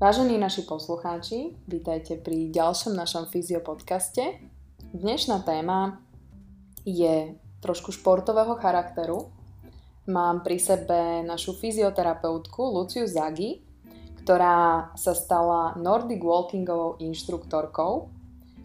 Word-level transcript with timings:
Vážení 0.00 0.40
naši 0.40 0.64
poslucháči, 0.64 1.60
vítajte 1.68 2.16
pri 2.16 2.48
ďalšom 2.48 2.96
našom 2.96 3.28
fyziopodcaste. 3.28 4.40
Dnešná 4.96 5.44
téma 5.44 6.00
je 6.88 7.36
trošku 7.60 7.92
športového 7.92 8.56
charakteru. 8.56 9.28
Mám 10.08 10.40
pri 10.40 10.56
sebe 10.56 11.20
našu 11.20 11.52
fyzioterapeutku 11.52 12.64
Luciu 12.64 13.04
Zagi, 13.04 13.60
ktorá 14.24 14.88
sa 14.96 15.12
stala 15.12 15.76
Nordic 15.76 16.24
Walkingovou 16.24 16.96
inštruktorkou 16.96 18.08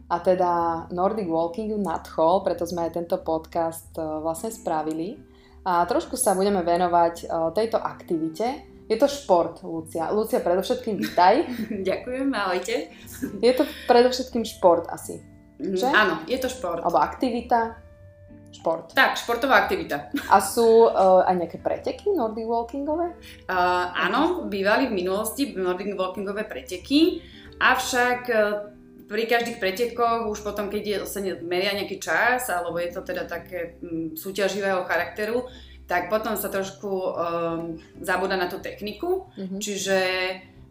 a 0.07 0.15
teda 0.23 0.87
Nordic 0.95 1.27
Walkingu 1.27 1.75
nadchol, 1.75 2.47
preto 2.47 2.63
sme 2.63 2.87
aj 2.87 2.95
tento 2.95 3.19
podcast 3.19 3.91
e, 3.99 4.23
vlastne 4.23 4.55
spravili. 4.55 5.19
A 5.67 5.83
trošku 5.83 6.15
sa 6.15 6.31
budeme 6.31 6.63
venovať 6.63 7.15
e, 7.19 7.25
tejto 7.51 7.75
aktivite, 7.75 8.74
je 8.85 8.97
to 8.97 9.07
šport, 9.09 9.63
Lucia. 9.65 10.13
Lucia, 10.13 10.39
predovšetkým 10.39 10.95
vítaj. 11.01 11.49
Ďakujem, 11.89 12.27
ahojte. 12.33 12.93
Je 13.41 13.53
to 13.53 13.65
predovšetkým 13.89 14.45
šport 14.45 14.85
asi, 14.93 15.21
mhm, 15.57 15.75
že? 15.75 15.87
Áno, 15.89 16.21
je 16.29 16.37
to 16.37 16.49
šport. 16.49 16.85
Alebo 16.85 17.01
aktivita, 17.01 17.81
šport. 18.55 18.93
Tak, 18.95 19.17
športová 19.19 19.65
aktivita. 19.65 20.13
A 20.31 20.37
sú 20.39 20.87
uh, 20.87 21.25
aj 21.27 21.35
nejaké 21.35 21.57
preteky 21.59 22.13
Nordic 22.13 22.47
Walkingové? 22.47 23.17
Uh, 23.49 23.91
áno, 23.91 24.47
bývali 24.47 24.87
v 24.87 24.95
minulosti 24.95 25.51
Nordic 25.57 25.97
Walkingové 25.97 26.47
preteky, 26.47 27.19
avšak 27.59 28.21
uh, 28.31 28.75
pri 29.05 29.23
každých 29.29 29.61
pretekoch, 29.61 30.25
už 30.33 30.41
potom, 30.41 30.65
keď 30.69 30.81
je, 30.81 30.97
sa 31.05 31.21
meria 31.45 31.77
nejaký 31.77 32.01
čas, 32.01 32.49
alebo 32.49 32.81
je 32.81 32.89
to 32.89 33.05
teda 33.05 33.29
také 33.29 33.77
um, 33.85 34.17
súťaživého 34.17 34.81
charakteru, 34.89 35.45
tak 35.85 36.09
potom 36.09 36.33
sa 36.33 36.49
trošku 36.49 36.89
um, 36.89 37.13
zabúda 38.01 38.33
na 38.33 38.49
tú 38.49 38.57
techniku, 38.57 39.29
mm-hmm. 39.37 39.59
čiže 39.61 39.97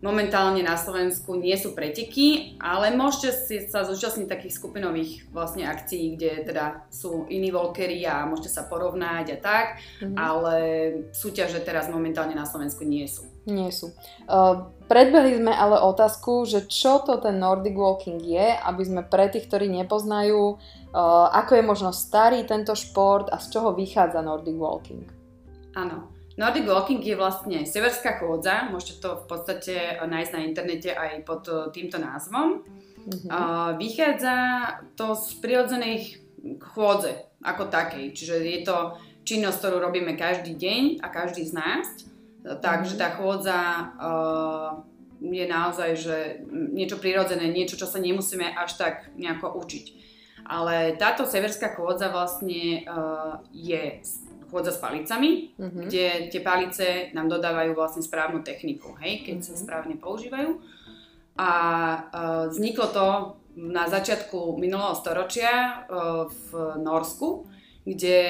momentálne 0.05 0.61
na 0.61 0.77
Slovensku 0.77 1.33
nie 1.41 1.56
sú 1.56 1.72
preteky, 1.72 2.61
ale 2.61 2.92
môžete 2.92 3.30
si 3.33 3.56
sa 3.64 3.88
zúčastniť 3.88 4.28
takých 4.28 4.61
skupinových 4.61 5.33
vlastne 5.33 5.64
akcií, 5.64 6.20
kde 6.20 6.44
teda 6.44 6.84
sú 6.92 7.25
iní 7.33 7.48
volkery 7.48 8.05
a 8.05 8.28
môžete 8.28 8.53
sa 8.53 8.69
porovnať 8.69 9.27
a 9.33 9.38
tak, 9.41 9.66
mm-hmm. 9.80 10.16
ale 10.20 10.55
súťaže 11.16 11.64
teraz 11.64 11.88
momentálne 11.88 12.36
na 12.36 12.44
Slovensku 12.44 12.84
nie 12.84 13.08
sú. 13.08 13.25
Nie 13.48 13.72
sú. 13.72 13.97
Uh, 14.28 14.69
predbehli 14.92 15.41
sme 15.41 15.56
ale 15.56 15.81
otázku, 15.81 16.44
že 16.44 16.69
čo 16.69 17.00
to 17.00 17.16
ten 17.20 17.41
Nordic 17.41 17.77
Walking 17.77 18.20
je, 18.20 18.60
aby 18.60 18.83
sme 18.84 19.08
pre 19.08 19.33
tých, 19.33 19.48
ktorí 19.48 19.72
nepoznajú, 19.72 20.60
uh, 20.60 21.28
ako 21.33 21.60
je 21.60 21.64
možno 21.64 21.91
starý 21.97 22.44
tento 22.44 22.77
šport 22.77 23.33
a 23.33 23.41
z 23.41 23.56
čoho 23.56 23.72
vychádza 23.72 24.20
Nordic 24.20 24.56
Walking. 24.60 25.13
Áno. 25.75 26.11
Nordic 26.34 26.67
Walking 26.67 26.98
je 26.98 27.14
vlastne 27.14 27.62
severská 27.62 28.19
chôdza, 28.19 28.67
môžete 28.67 28.98
to 28.98 29.22
v 29.22 29.25
podstate 29.30 29.75
nájsť 30.03 30.33
na 30.34 30.41
internete 30.42 30.91
aj 30.91 31.22
pod 31.22 31.47
týmto 31.70 32.03
názvom. 32.03 32.66
Mm-hmm. 33.06 33.31
Vychádza 33.78 34.36
to 34.98 35.14
z 35.14 35.39
prirodzenej 35.39 36.19
chôdze 36.58 37.14
ako 37.39 37.70
takej, 37.70 38.11
čiže 38.19 38.42
je 38.42 38.61
to 38.66 38.98
činnosť, 39.22 39.58
ktorú 39.62 39.77
robíme 39.78 40.19
každý 40.19 40.58
deň 40.58 41.06
a 41.06 41.12
každý 41.14 41.47
z 41.47 41.55
nás 41.55 41.86
Takže 42.44 43.00
tá 43.00 43.16
chôdza 43.16 43.88
je 45.25 45.44
naozaj, 45.48 45.91
že 45.97 46.16
niečo 46.53 47.00
prirodzené, 47.00 47.48
niečo, 47.48 47.81
čo 47.81 47.88
sa 47.88 47.97
nemusíme 47.97 48.53
až 48.53 48.77
tak 48.77 49.09
nejako 49.16 49.56
učiť. 49.64 49.86
Ale 50.44 51.00
táto 51.00 51.25
severská 51.25 51.72
chôdza 51.72 52.12
vlastne 52.12 52.84
je 53.48 53.83
chôdza 54.55 54.70
s 54.70 54.78
palicami, 54.78 55.50
mm-hmm. 55.58 55.84
kde 55.91 56.30
tie 56.30 56.38
palice 56.38 57.10
nám 57.10 57.27
dodávajú 57.27 57.74
vlastne 57.74 58.06
správnu 58.06 58.47
techniku, 58.47 58.94
hej, 59.02 59.27
keď 59.27 59.42
mm-hmm. 59.42 59.58
sa 59.58 59.62
správne 59.66 59.98
používajú. 59.98 60.62
A 61.34 61.50
uh, 61.50 62.47
vzniklo 62.47 62.87
to 62.94 63.06
na 63.59 63.91
začiatku 63.91 64.54
minulého 64.54 64.94
storočia 64.94 65.82
uh, 65.91 66.31
v 66.31 66.78
Norsku, 66.78 67.50
kde 67.82 68.22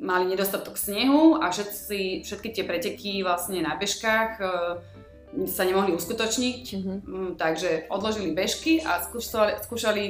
mali 0.00 0.26
nedostatok 0.26 0.74
snehu 0.74 1.38
a 1.38 1.52
všetci, 1.52 2.24
všetky 2.24 2.48
tie 2.50 2.64
preteky 2.64 3.20
vlastne 3.20 3.60
na 3.60 3.76
bežkách 3.76 4.32
e, 4.40 4.44
sa 5.46 5.62
nemohli 5.62 5.92
uskutočniť, 5.92 6.64
mm-hmm. 6.72 7.28
takže 7.36 7.86
odložili 7.92 8.32
bežky 8.32 8.80
a 8.80 9.04
skúšali, 9.04 9.60
skúšali 9.60 10.04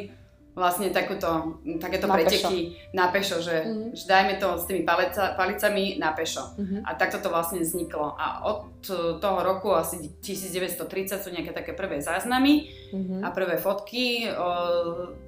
vlastne 0.55 0.91
takúto, 0.91 1.62
takéto 1.78 2.11
na 2.11 2.15
preteky 2.19 2.75
pešo. 2.75 2.94
na 2.94 3.06
pešo, 3.09 3.37
že, 3.38 3.56
mm-hmm. 3.62 3.91
že 3.94 4.05
dajme 4.05 4.34
to 4.43 4.49
s 4.59 4.65
tými 4.66 4.83
palica, 4.83 5.38
palicami 5.38 5.97
na 5.97 6.11
pešo. 6.11 6.43
Mm-hmm. 6.59 6.81
A 6.84 6.91
takto 6.99 7.22
to 7.22 7.31
vlastne 7.31 7.62
vzniklo. 7.62 8.19
A 8.19 8.43
od 8.44 8.83
toho 9.22 9.38
roku 9.47 9.71
asi 9.72 10.11
1930 10.21 11.22
sú 11.22 11.31
nejaké 11.31 11.55
také 11.55 11.72
prvé 11.72 12.03
záznamy 12.03 12.66
mm-hmm. 12.91 13.21
a 13.22 13.28
prvé 13.31 13.56
fotky 13.62 14.27
o, 14.27 14.49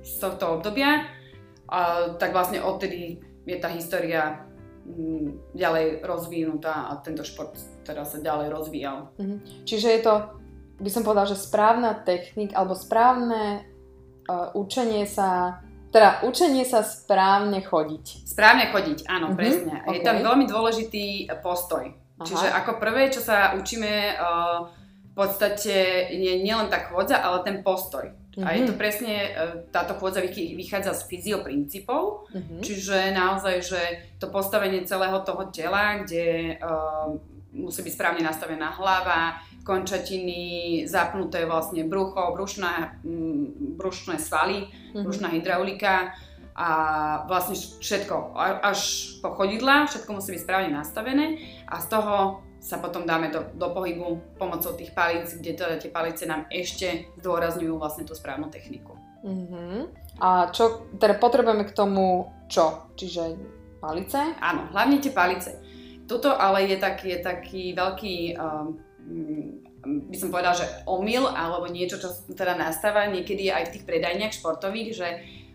z 0.02 0.14
tohto 0.18 0.58
obdobia. 0.58 1.06
A, 1.70 2.12
tak 2.18 2.34
vlastne 2.34 2.58
odtedy 2.58 3.22
je 3.46 3.56
tá 3.62 3.70
história 3.70 4.42
Mm, 4.82 5.38
ďalej 5.54 6.02
rozvinutá 6.02 6.90
a 6.90 6.98
tento 6.98 7.22
šport 7.22 7.54
teda 7.86 8.02
sa 8.02 8.18
ďalej 8.18 8.50
rozvíjal. 8.50 9.14
Mhm. 9.14 9.62
Čiže 9.62 9.88
je 9.94 10.00
to, 10.02 10.14
by 10.82 10.90
som 10.90 11.06
povedala, 11.06 11.30
že 11.30 11.38
správna 11.38 12.02
technika 12.02 12.58
alebo 12.58 12.74
správne 12.74 13.62
uh, 14.28 14.54
učenie 14.54 15.06
sa 15.06 15.62
teda 15.92 16.24
učenie 16.24 16.64
sa 16.64 16.80
správne 16.80 17.60
chodiť. 17.60 18.24
Správne 18.24 18.72
chodiť, 18.72 19.04
áno, 19.12 19.32
uh-huh. 19.32 19.36
presne. 19.36 19.84
Okay. 19.84 20.00
Je 20.00 20.06
tam 20.08 20.24
veľmi 20.24 20.48
dôležitý 20.48 21.28
postoj. 21.44 21.84
Aha. 21.92 22.24
Čiže 22.24 22.48
ako 22.48 22.80
prvé, 22.80 23.12
čo 23.12 23.20
sa 23.20 23.52
učíme, 23.60 24.16
uh, 24.16 24.72
v 25.12 25.14
podstate 25.14 26.08
je 26.08 26.40
nielen 26.40 26.72
tá 26.72 26.88
chôdza, 26.88 27.20
ale 27.20 27.44
ten 27.44 27.60
postoj. 27.60 28.08
Mm-hmm. 28.32 28.48
A 28.48 28.56
je 28.56 28.62
to 28.64 28.72
mhm. 28.72 28.80
presne, 28.80 29.12
e, 29.12 29.30
táto 29.68 29.92
chôdza 30.00 30.24
vychádza 30.32 30.96
z 30.96 31.04
fyzioprincípov, 31.04 32.32
mm-hmm. 32.32 32.60
čiže 32.64 33.12
naozaj, 33.12 33.60
že 33.60 33.80
to 34.16 34.32
postavenie 34.32 34.88
celého 34.88 35.20
toho 35.20 35.52
tela, 35.52 36.00
kde 36.00 36.56
uh, 36.56 37.12
musí 37.52 37.84
byť 37.84 37.92
správne 37.92 38.24
nastavená 38.24 38.72
hlava, 38.72 39.36
končatiny, 39.62 40.84
zapnuté 40.90 41.46
vlastne 41.46 41.86
brucho, 41.86 42.34
brušná, 42.34 42.98
mm, 43.06 43.78
brušné 43.78 44.18
svaly, 44.18 44.66
mm-hmm. 44.66 45.02
brušná 45.02 45.28
hydraulika 45.30 46.14
a 46.52 46.68
vlastne 47.24 47.56
všetko, 47.56 48.36
až 48.60 48.80
po 49.24 49.32
chodidla, 49.32 49.88
všetko 49.88 50.10
musí 50.12 50.36
byť 50.36 50.42
správne 50.44 50.70
nastavené 50.76 51.40
a 51.64 51.80
z 51.80 51.86
toho 51.88 52.44
sa 52.62 52.78
potom 52.78 53.02
dáme 53.02 53.34
do, 53.34 53.42
do 53.58 53.74
pohybu 53.74 54.38
pomocou 54.38 54.70
tých 54.78 54.94
palíc, 54.94 55.34
kde 55.34 55.58
teda 55.58 55.74
tie 55.82 55.90
palice 55.90 56.22
nám 56.28 56.46
ešte 56.46 57.10
zdôrazňujú 57.18 57.74
vlastne 57.74 58.06
tú 58.06 58.14
správnu 58.14 58.54
techniku. 58.54 58.94
Uh-huh. 59.26 59.90
A 60.22 60.46
čo, 60.54 60.86
teda 60.94 61.18
potrebujeme 61.18 61.66
k 61.66 61.74
tomu 61.74 62.30
čo? 62.46 62.86
Čiže 62.94 63.34
palice? 63.82 64.38
Áno, 64.38 64.70
hlavne 64.70 65.02
tie 65.02 65.10
palice. 65.10 65.58
Toto 66.06 66.30
ale 66.38 66.70
je 66.70 66.78
taký, 66.78 67.18
je 67.18 67.20
taký 67.24 67.62
veľký, 67.74 68.14
um, 68.38 68.78
by 69.82 70.16
som 70.16 70.30
povedala, 70.30 70.54
že 70.54 70.66
omyl, 70.86 71.26
alebo 71.26 71.66
niečo, 71.66 71.98
čo 71.98 72.14
teda 72.38 72.54
nastáva 72.54 73.10
niekedy 73.10 73.50
aj 73.50 73.68
v 73.68 73.72
tých 73.74 73.84
predajniach 73.86 74.30
športových, 74.30 74.90
že 74.94 75.08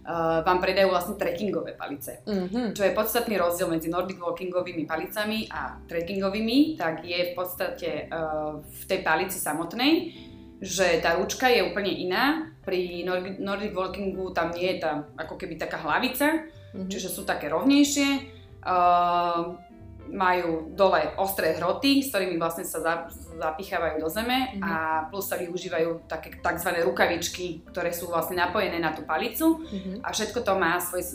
uh, 0.04 0.44
vám 0.44 0.60
predajú 0.60 0.92
vlastne 0.92 1.16
trekkingové 1.16 1.80
palice. 1.80 2.20
Mm-hmm. 2.28 2.76
Čo 2.76 2.84
je 2.84 2.98
podstatný 2.98 3.40
rozdiel 3.40 3.72
medzi 3.72 3.88
Nordic 3.88 4.20
walkingovými 4.20 4.84
palicami 4.84 5.48
a 5.48 5.80
trekkingovými, 5.88 6.76
tak 6.76 7.08
je 7.08 7.32
v 7.32 7.34
podstate 7.40 8.12
uh, 8.12 8.60
v 8.60 8.84
tej 8.84 9.00
palici 9.00 9.40
samotnej, 9.40 10.12
že 10.60 11.00
tá 11.00 11.16
ručka 11.16 11.48
je 11.48 11.64
úplne 11.64 11.96
iná. 11.96 12.52
Pri 12.68 13.08
Nordic, 13.40 13.72
walkingu 13.72 14.36
tam 14.36 14.52
nie 14.52 14.76
je 14.76 14.84
tá 14.84 15.08
ako 15.16 15.40
keby 15.40 15.56
taká 15.56 15.80
hlavica, 15.80 16.44
mm-hmm. 16.44 16.92
čiže 16.92 17.16
sú 17.16 17.24
také 17.24 17.48
rovnejšie. 17.48 18.36
Uh, 18.68 19.56
majú 20.12 20.72
dole 20.74 21.14
ostré 21.20 21.56
hroty, 21.56 22.04
s 22.04 22.12
ktorými 22.12 22.40
vlastne 22.40 22.64
sa 22.64 22.80
zapichávajú 23.38 24.02
do 24.02 24.10
zeme 24.10 24.58
mm-hmm. 24.58 24.64
a 24.64 24.72
plus 25.12 25.28
sa 25.28 25.36
využívajú 25.38 26.10
také 26.10 26.38
tzv. 26.40 26.70
rukavičky, 26.84 27.68
ktoré 27.70 27.92
sú 27.92 28.08
vlastne 28.12 28.40
napojené 28.40 28.80
na 28.80 28.96
tú 28.96 29.04
palicu 29.04 29.62
mm-hmm. 29.62 29.96
a 30.04 30.08
všetko 30.12 30.40
to 30.44 30.54
má 30.56 30.80
svoj 30.80 31.04
uh, 31.04 31.10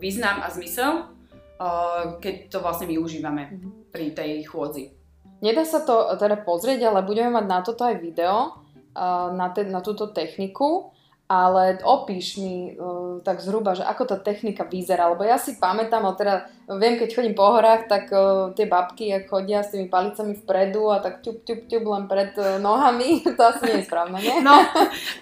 význam 0.00 0.40
a 0.40 0.48
zmysel, 0.48 1.06
uh, 1.06 2.18
keď 2.18 2.52
to 2.52 2.58
vlastne 2.64 2.88
využívame 2.88 3.42
mm-hmm. 3.48 3.70
pri 3.92 4.06
tej 4.12 4.44
chôdzi. 4.48 4.96
Nedá 5.38 5.62
sa 5.62 5.86
to 5.86 6.18
teda 6.18 6.42
pozrieť, 6.42 6.90
ale 6.90 7.06
budeme 7.06 7.30
mať 7.30 7.46
na 7.46 7.58
toto 7.62 7.86
aj 7.86 8.02
video, 8.02 8.58
uh, 8.96 9.30
na, 9.30 9.54
te, 9.54 9.62
na 9.68 9.84
túto 9.84 10.10
techniku 10.10 10.90
ale 11.28 11.76
opíš 11.84 12.40
mi 12.40 12.72
uh, 12.72 13.20
tak 13.20 13.44
zhruba, 13.44 13.76
že 13.76 13.84
ako 13.84 14.08
tá 14.08 14.16
technika 14.16 14.64
vyzerá, 14.64 15.12
lebo 15.12 15.28
ja 15.28 15.36
si 15.36 15.60
pamätám, 15.60 16.00
ale 16.08 16.16
teda 16.16 16.34
viem, 16.76 17.00
keď 17.00 17.08
chodím 17.16 17.32
po 17.32 17.48
horách, 17.56 17.88
tak 17.88 18.12
uh, 18.12 18.52
tie 18.52 18.68
babky, 18.68 19.08
ak 19.16 19.32
chodia 19.32 19.64
s 19.64 19.72
tými 19.72 19.88
palicami 19.88 20.36
vpredu 20.36 20.92
a 20.92 21.00
tak 21.00 21.24
ťup, 21.24 21.40
ťup, 21.40 21.60
ťup 21.64 21.84
len 21.88 22.04
pred 22.04 22.36
uh, 22.36 22.60
nohami, 22.60 23.24
to 23.38 23.40
asi 23.40 23.64
nie 23.64 23.80
je 23.80 23.88
správne, 23.88 24.20
nie? 24.20 24.36
No, 24.44 24.60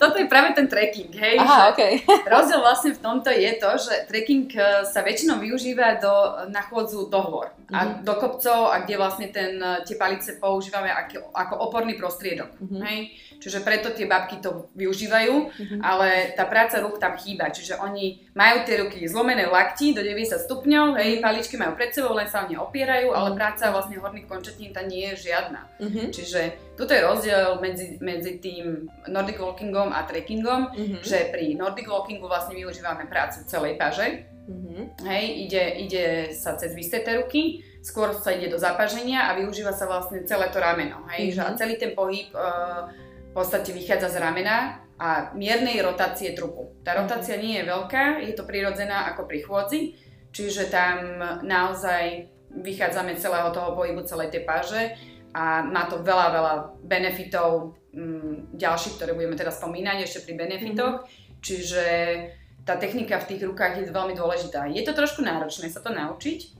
toto 0.02 0.18
je 0.18 0.26
práve 0.26 0.58
ten 0.58 0.66
trekking, 0.66 1.14
hej. 1.14 1.38
Aha, 1.38 1.70
okay. 1.70 2.02
rozdiel 2.34 2.58
vlastne 2.58 2.98
v 2.98 3.00
tomto 3.00 3.30
je 3.30 3.52
to, 3.62 3.70
že 3.78 3.94
trekking 4.10 4.50
sa 4.90 5.06
väčšinou 5.06 5.38
využíva 5.38 6.02
do, 6.02 6.14
na 6.50 6.66
chôdzu 6.66 7.06
do 7.06 7.20
hôr 7.22 7.54
mm-hmm. 7.54 7.74
a 7.74 7.78
mhm. 7.78 7.94
do 8.02 8.14
kopcov 8.18 8.74
a 8.74 8.82
kde 8.82 8.94
vlastne 8.98 9.30
ten, 9.30 9.62
tie 9.86 9.94
palice 9.94 10.34
používame 10.42 10.90
ako, 10.90 11.30
ako 11.30 11.54
oporný 11.70 11.94
prostriedok, 11.94 12.58
mm-hmm. 12.58 12.82
hej. 12.90 12.98
Čiže 13.36 13.60
preto 13.60 13.92
tie 13.92 14.08
babky 14.08 14.40
to 14.40 14.72
využívajú, 14.74 15.34
mm-hmm. 15.52 15.80
ale 15.84 16.32
tá 16.32 16.48
práca 16.48 16.80
rúk 16.80 16.96
tam 16.96 17.20
chýba. 17.20 17.52
Čiže 17.52 17.76
oni 17.76 18.32
majú 18.32 18.64
tie 18.64 18.80
ruky 18.80 19.04
zlomené 19.04 19.44
v 19.44 19.52
lakti 19.52 19.92
do 19.92 20.00
90 20.00 20.48
stupňov, 20.48 20.96
hej, 20.96 21.20
paličky 21.36 21.60
majú 21.60 21.76
pred 21.76 21.92
sebou, 21.92 22.16
len 22.16 22.24
sa 22.24 22.42
o 22.42 22.48
ne 22.48 22.56
opierajú, 22.56 23.12
ale 23.12 23.28
mhm. 23.28 23.36
práca 23.36 23.68
vlastne 23.68 24.00
horných 24.00 24.24
končatín 24.24 24.72
tam 24.72 24.88
nie 24.88 25.12
je 25.12 25.28
žiadna. 25.28 25.68
Mm-hmm. 25.76 26.06
Čiže 26.08 26.40
toto 26.80 26.96
je 26.96 27.04
rozdiel 27.04 27.60
medzi, 27.60 28.00
medzi 28.00 28.40
tým 28.40 28.88
Nordic 29.12 29.36
walkingom 29.36 29.92
a 29.92 30.08
trekkingom, 30.08 30.72
mm-hmm. 30.72 31.04
že 31.04 31.28
pri 31.28 31.52
Nordic 31.60 31.84
walkingu 31.84 32.24
vlastne 32.24 32.56
využívame 32.56 33.04
prácu 33.04 33.44
celej 33.44 33.76
paže. 33.76 34.24
Mm-hmm. 34.48 34.82
Hej, 35.04 35.24
ide, 35.44 35.64
ide 35.84 36.04
sa 36.32 36.56
cez 36.56 36.72
vysteté 36.72 37.20
ruky, 37.20 37.60
skôr 37.84 38.16
sa 38.16 38.32
ide 38.32 38.48
do 38.48 38.56
zapaženia 38.56 39.28
a 39.28 39.36
využíva 39.36 39.76
sa 39.76 39.84
vlastne 39.84 40.24
celé 40.24 40.48
to 40.48 40.56
rameno. 40.56 41.04
Hej, 41.12 41.36
mm-hmm. 41.36 41.36
že 41.36 41.40
a 41.44 41.58
celý 41.60 41.74
ten 41.76 41.92
pohyb 41.92 42.32
uh, 42.32 42.88
podstate 43.36 43.76
vychádza 43.76 44.08
z 44.08 44.16
ramena 44.16 44.80
a 44.96 45.36
miernej 45.36 45.84
rotácie 45.84 46.32
trupu. 46.32 46.72
Tá 46.80 46.96
mhm. 46.96 46.98
rotácia 47.04 47.36
nie 47.36 47.60
je 47.60 47.68
veľká, 47.68 48.24
je 48.24 48.32
to 48.32 48.48
prirodzená 48.48 49.12
ako 49.12 49.28
pri 49.28 49.44
chôdzi, 49.44 49.80
čiže 50.36 50.68
tam 50.68 51.16
naozaj 51.40 52.28
vychádzame 52.52 53.16
celého 53.16 53.48
toho 53.56 53.72
pohybu, 53.72 54.04
celej 54.04 54.28
tej 54.28 54.44
páže 54.44 54.92
a 55.32 55.64
má 55.64 55.88
to 55.88 56.04
veľa, 56.04 56.26
veľa 56.32 56.54
benefitov 56.84 57.76
m, 57.96 58.00
mm, 58.00 58.36
ďalších, 58.60 59.00
ktoré 59.00 59.16
budeme 59.16 59.36
teraz 59.36 59.56
spomínať 59.56 60.04
ešte 60.04 60.28
pri 60.28 60.44
benefitoch. 60.44 61.04
Mm-hmm. 61.04 61.40
Čiže 61.40 61.84
tá 62.68 62.76
technika 62.76 63.16
v 63.22 63.28
tých 63.32 63.42
rukách 63.48 63.80
je 63.80 63.92
veľmi 63.92 64.12
dôležitá. 64.12 64.68
Je 64.68 64.84
to 64.84 64.92
trošku 64.92 65.24
náročné 65.24 65.72
sa 65.72 65.80
to 65.80 65.92
naučiť, 65.94 66.56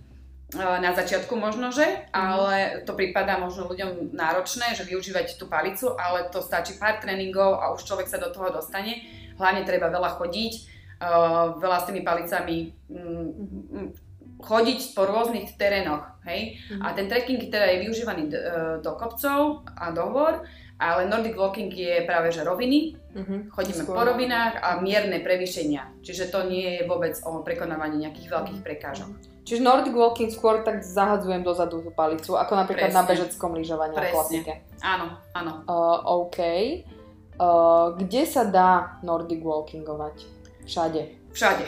na 0.55 0.95
začiatku 0.95 1.35
možno, 1.35 1.75
že, 1.75 1.83
mhm. 1.83 1.99
ale 2.15 2.57
to 2.87 2.95
prípada 2.95 3.35
možno 3.43 3.67
ľuďom 3.67 4.15
náročné, 4.15 4.79
že 4.79 4.87
využívať 4.87 5.35
tú 5.35 5.51
palicu, 5.51 5.91
ale 5.99 6.31
to 6.31 6.39
stačí 6.39 6.79
pár 6.79 7.03
tréningov 7.03 7.59
a 7.59 7.75
už 7.75 7.83
človek 7.83 8.07
sa 8.07 8.23
do 8.23 8.31
toho 8.31 8.55
dostane. 8.55 9.03
Hlavne 9.37 9.67
treba 9.67 9.91
veľa 9.91 10.17
chodiť, 10.17 10.76
uh, 11.01 11.57
veľa 11.59 11.79
s 11.83 11.87
tými 11.89 12.03
palicami 12.03 12.73
um, 12.93 13.93
chodiť 14.37 14.93
po 14.93 15.09
rôznych 15.09 15.57
terénoch, 15.57 16.05
hej. 16.29 16.61
Mm-hmm. 16.61 16.83
A 16.85 16.87
ten 16.93 17.09
trekking 17.09 17.41
teda 17.49 17.73
je 17.73 17.83
využívaný 17.89 18.23
do, 18.29 18.39
do 18.85 18.93
kopcov 19.01 19.65
a 19.65 19.89
do 19.97 20.13
hôr, 20.13 20.45
ale 20.77 21.09
Nordic 21.09 21.41
Walking 21.41 21.73
je 21.73 22.05
práve 22.05 22.29
že 22.37 22.45
roviny, 22.45 23.01
mm-hmm. 23.17 23.49
chodíme 23.49 23.81
Skôr. 23.81 23.97
po 23.97 24.03
rovinách 24.05 24.61
a 24.61 24.77
mierne 24.85 25.25
prevýšenia, 25.25 26.05
čiže 26.05 26.29
to 26.29 26.45
nie 26.45 26.81
je 26.81 26.83
vôbec 26.85 27.17
o 27.25 27.41
prekonávaní 27.41 28.05
nejakých 28.05 28.29
veľkých 28.29 28.61
prekážok. 28.61 29.37
Čiže 29.47 29.63
Nordic 29.63 29.95
Walking 29.95 30.29
skôr 30.35 30.67
tak 30.67 30.83
zahadzujem 30.83 31.47
dozadu 31.47 31.79
tú 31.79 31.95
palicu, 31.95 32.35
ako 32.35 32.53
napríklad 32.67 32.91
Presne. 32.91 32.99
na 32.99 33.07
bežeckom 33.07 33.55
lyžovaní 33.55 33.95
a 33.95 34.11
klasike. 34.11 34.53
Áno, 34.83 35.23
áno. 35.33 35.63
Uh, 35.71 36.27
OK. 36.27 36.39
Uh, 37.39 37.95
kde 37.95 38.27
sa 38.27 38.43
dá 38.43 38.99
Nordic 39.07 39.47
Walkingovať? 39.47 40.36
Všade? 40.67 41.01
Všade. 41.31 41.67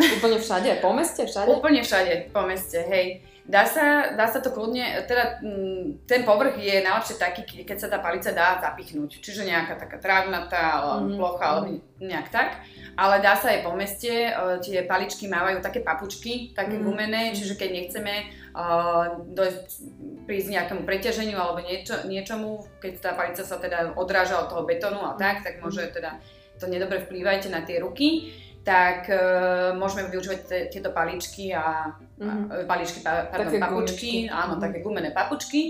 Úplne 0.00 0.40
všade? 0.40 0.70
Po 0.80 0.96
meste? 0.96 1.28
Všade? 1.28 1.48
Úplne 1.52 1.80
všade, 1.84 2.32
po 2.32 2.42
meste, 2.48 2.80
hej. 2.88 3.20
Dá 3.50 3.66
sa, 3.66 4.14
dá 4.14 4.30
sa 4.30 4.38
to 4.38 4.54
kľudne, 4.54 5.02
teda 5.10 5.42
mm, 5.42 6.06
ten 6.06 6.22
povrch 6.22 6.54
je 6.54 6.86
najlepšie 6.86 7.18
taký, 7.18 7.42
keď 7.66 7.76
sa 7.82 7.88
tá 7.90 7.98
palica 7.98 8.30
dá 8.30 8.62
zapichnúť. 8.62 9.18
Čiže 9.18 9.42
nejaká 9.42 9.74
taká 9.74 9.98
trávnatá 9.98 10.78
mm-hmm. 10.78 11.18
plocha 11.18 11.44
alebo 11.44 11.82
nejak 11.98 12.30
tak. 12.30 12.62
Ale 12.94 13.18
dá 13.18 13.34
sa 13.34 13.50
aj 13.50 13.66
po 13.66 13.74
meste, 13.74 14.30
uh, 14.30 14.62
tie 14.62 14.86
paličky 14.86 15.26
mávajú 15.26 15.58
také 15.58 15.82
papučky, 15.82 16.54
také 16.54 16.78
mm-hmm. 16.78 16.86
gumené, 16.86 17.22
čiže 17.34 17.58
keď 17.58 17.70
nechceme 17.74 18.14
uh, 18.54 19.18
dojsť, 19.34 19.66
prísť 20.30 20.48
nejakému 20.54 20.82
preťaženiu 20.86 21.34
alebo 21.34 21.58
niečo, 21.66 22.06
niečomu, 22.06 22.70
keď 22.78 22.92
tá 23.02 23.10
palica 23.18 23.42
sa 23.42 23.58
teda 23.58 23.98
odráža 23.98 24.46
od 24.46 24.46
toho 24.46 24.62
betónu 24.62 25.02
a 25.02 25.18
tak, 25.18 25.42
tak 25.42 25.58
môže 25.58 25.90
mhm. 25.90 25.92
teda 25.96 26.10
to 26.60 26.68
nedobre 26.68 27.00
vplývajte 27.00 27.48
na 27.48 27.64
tie 27.64 27.80
ruky 27.80 28.36
tak 28.60 29.08
uh, 29.08 29.72
môžeme 29.72 30.12
využívať 30.12 30.40
te, 30.44 30.58
tieto 30.68 30.92
paličky 30.92 31.48
a, 31.56 31.96
mm-hmm. 31.96 32.44
a 32.52 32.54
paličky, 32.68 33.00
pardon, 33.00 33.48
také 33.48 33.56
papučky, 33.56 34.10
gumičky. 34.12 34.12
áno, 34.28 34.44
mm-hmm. 34.52 34.64
také 34.68 34.78
gumené 34.84 35.10
papučky 35.16 35.60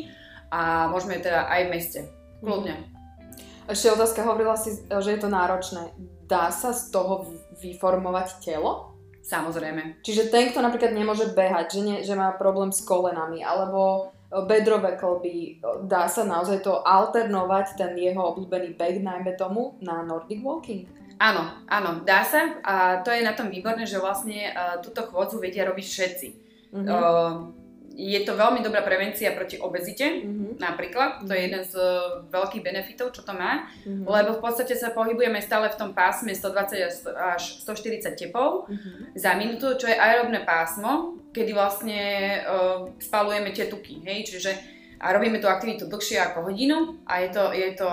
a 0.51 0.91
môžeme 0.91 1.23
teda 1.23 1.47
aj 1.47 1.61
v 1.67 1.71
meste, 1.71 2.01
kľudne. 2.43 2.75
Mm-hmm. 2.75 3.71
Ešte 3.71 3.95
otázka, 3.95 4.27
hovorila 4.27 4.59
si, 4.59 4.75
že 4.83 5.11
je 5.15 5.21
to 5.23 5.31
náročné. 5.31 5.95
Dá 6.27 6.51
sa 6.51 6.75
z 6.75 6.91
toho 6.91 7.31
vyformovať 7.63 8.43
telo? 8.43 8.99
Samozrejme. 9.23 10.03
Čiže 10.03 10.27
ten, 10.27 10.51
kto 10.51 10.59
napríklad 10.59 10.91
nemôže 10.91 11.31
behať, 11.31 11.79
že, 11.79 11.81
nie, 11.87 11.97
že 12.03 12.19
má 12.19 12.35
problém 12.35 12.75
s 12.75 12.83
kolenami, 12.83 13.47
alebo 13.47 14.11
bedrové 14.31 14.95
klby, 14.95 15.59
dá 15.91 16.07
sa 16.07 16.23
naozaj 16.23 16.63
to 16.63 16.79
alternovať, 16.87 17.75
ten 17.75 17.93
jeho 17.99 18.23
obľúbený 18.31 18.79
beh, 18.79 19.03
najmä 19.03 19.35
tomu, 19.35 19.75
na 19.83 20.07
Nordic 20.07 20.39
Walking? 20.39 20.87
Áno, 21.21 21.53
áno, 21.69 22.01
dá 22.07 22.25
sa 22.25 22.57
a 22.65 23.05
to 23.05 23.13
je 23.13 23.21
na 23.21 23.37
tom 23.37 23.53
výborné, 23.53 23.85
že 23.85 24.01
vlastne 24.01 24.55
uh, 24.57 24.81
túto 24.81 25.05
chôdzu 25.05 25.37
vedia 25.37 25.69
robiť 25.69 25.85
všetci. 25.85 26.29
Mm-hmm. 26.73 26.89
Uh, 26.89 27.53
je 27.93 28.21
to 28.25 28.33
veľmi 28.39 28.65
dobrá 28.65 28.81
prevencia 28.81 29.35
proti 29.37 29.61
obezite, 29.61 30.25
mm-hmm. 30.25 30.40
Napríklad. 30.59 31.23
To 31.27 31.33
je 31.33 31.43
mhm. 31.43 31.47
jeden 31.47 31.63
z 31.63 31.75
uh, 31.77 32.25
veľkých 32.33 32.65
benefitov, 32.65 33.13
čo 33.15 33.23
to 33.23 33.37
má, 33.37 33.69
mm-hmm. 33.85 34.09
lebo 34.09 34.39
v 34.39 34.43
podstate 34.43 34.75
sa 34.75 34.91
pohybujeme 34.91 35.39
stále 35.39 35.69
v 35.71 35.79
tom 35.79 35.91
pásme 35.93 36.33
120 36.33 37.15
až 37.15 37.43
140 37.63 38.17
tepov 38.17 38.67
mm-hmm. 38.67 39.15
za 39.15 39.37
minútu, 39.37 39.77
čo 39.79 39.87
je 39.87 39.95
aerobné 39.95 40.43
pásmo, 40.43 41.21
kedy 41.31 41.53
vlastne 41.55 42.01
uh, 42.43 42.91
spalujeme 42.99 43.55
tie 43.55 43.71
tuky, 43.71 44.03
hej, 44.03 44.27
čiže 44.27 44.81
a 45.01 45.17
robíme 45.17 45.41
tú 45.41 45.49
aktivitu 45.49 45.89
dlhšie 45.89 46.21
ako 46.21 46.53
hodinu 46.53 47.01
a 47.09 47.25
je 47.25 47.29
to, 47.33 47.45
je 47.57 47.69
to 47.73 47.89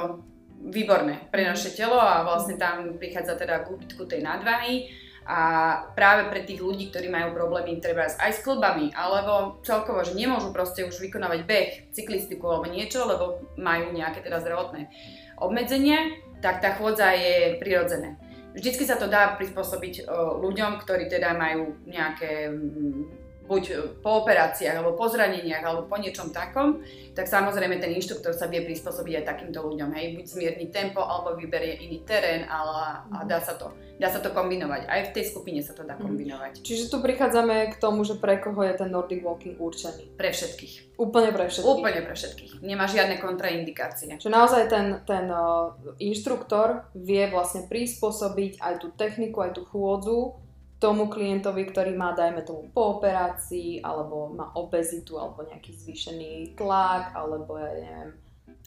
výborné 0.68 1.32
pre 1.32 1.48
naše 1.48 1.72
telo 1.72 1.96
a 1.96 2.28
vlastne 2.28 2.60
tam 2.60 3.00
prichádza 3.00 3.40
teda 3.40 3.64
k 3.64 3.72
úbytku 3.72 4.04
tej 4.04 4.20
nadváhy 4.28 4.92
a 5.28 5.40
práve 5.92 6.32
pre 6.32 6.48
tých 6.48 6.64
ľudí, 6.64 6.88
ktorí 6.88 7.12
majú 7.12 7.36
problémy 7.36 7.84
treba 7.84 8.08
aj 8.08 8.32
s 8.32 8.40
klbami, 8.40 8.96
alebo 8.96 9.60
celkovo, 9.68 10.00
že 10.08 10.16
nemôžu 10.16 10.56
proste 10.56 10.88
už 10.88 11.04
vykonávať 11.04 11.40
beh, 11.44 11.70
cyklistiku 11.92 12.48
alebo 12.48 12.72
niečo, 12.72 13.04
lebo 13.04 13.44
majú 13.60 13.92
nejaké 13.92 14.24
teda 14.24 14.40
zdravotné 14.40 14.88
obmedzenia, 15.36 16.16
tak 16.40 16.64
tá 16.64 16.80
chôdza 16.80 17.12
je 17.12 17.60
prirodzené. 17.60 18.16
Vždycky 18.56 18.88
sa 18.88 18.96
to 18.96 19.12
dá 19.12 19.36
prispôsobiť 19.38 20.08
ľuďom, 20.42 20.82
ktorí 20.82 21.12
teda 21.12 21.36
majú 21.36 21.78
nejaké 21.86 22.50
buď 23.48 23.64
po 24.04 24.22
operáciách, 24.22 24.76
alebo 24.78 25.00
po 25.00 25.08
zraneniach, 25.08 25.64
alebo 25.64 25.88
po 25.88 25.96
niečom 25.96 26.36
takom, 26.36 26.84
tak 27.16 27.32
samozrejme 27.32 27.80
ten 27.80 27.96
inštruktor 27.96 28.36
sa 28.36 28.52
vie 28.52 28.62
prispôsobiť 28.62 29.24
aj 29.24 29.26
takýmto 29.26 29.64
ľuďom, 29.64 29.90
hej, 29.96 30.20
buď 30.20 30.26
zmierni 30.28 30.68
tempo, 30.70 31.00
alebo 31.00 31.34
vyberie 31.40 31.80
iný 31.82 32.04
terén, 32.04 32.46
ale 32.46 33.08
a 33.08 33.24
dá 33.24 33.40
sa 33.40 33.56
to, 33.56 33.72
dá 33.98 34.12
sa 34.12 34.20
to 34.20 34.36
kombinovať. 34.36 34.86
Aj 34.86 35.02
v 35.08 35.14
tej 35.16 35.32
skupine 35.32 35.64
sa 35.64 35.72
to 35.72 35.88
dá 35.88 35.96
mhm. 35.96 36.04
kombinovať. 36.04 36.54
Čiže 36.62 36.92
tu 36.92 37.00
prichádzame 37.00 37.72
k 37.72 37.76
tomu, 37.80 38.04
že 38.04 38.20
pre 38.20 38.38
koho 38.38 38.62
je 38.68 38.76
ten 38.76 38.92
Nordic 38.92 39.24
Walking 39.24 39.58
určený? 39.58 40.20
Pre 40.20 40.30
všetkých. 40.30 41.00
Úplne 41.00 41.30
pre 41.32 41.46
všetkých? 41.48 41.72
Úplne 41.72 42.02
pre 42.04 42.16
všetkých. 42.20 42.52
Nemá 42.62 42.86
žiadne 42.86 43.18
kontraindikácie. 43.24 44.20
Čiže 44.20 44.34
naozaj 44.34 44.64
ten, 44.68 44.86
ten 45.08 45.30
uh, 45.32 45.72
inštruktor 45.98 46.90
vie 46.98 47.30
vlastne 47.32 47.70
prispôsobiť 47.70 48.60
aj 48.60 48.74
tú 48.84 48.92
techniku, 48.94 49.46
aj 49.46 49.56
tú 49.56 49.64
chôdzu 49.64 50.47
tomu 50.78 51.10
klientovi, 51.10 51.66
ktorý 51.74 51.98
má, 51.98 52.14
dajme 52.14 52.46
tomu, 52.46 52.70
po 52.70 53.02
operácii, 53.02 53.82
alebo 53.82 54.30
má 54.30 54.54
obezitu, 54.54 55.18
alebo 55.18 55.42
nejaký 55.42 55.74
zvýšený 55.74 56.54
tlak, 56.54 57.18
alebo 57.18 57.58
ja 57.58 57.74
neviem, 57.74 58.12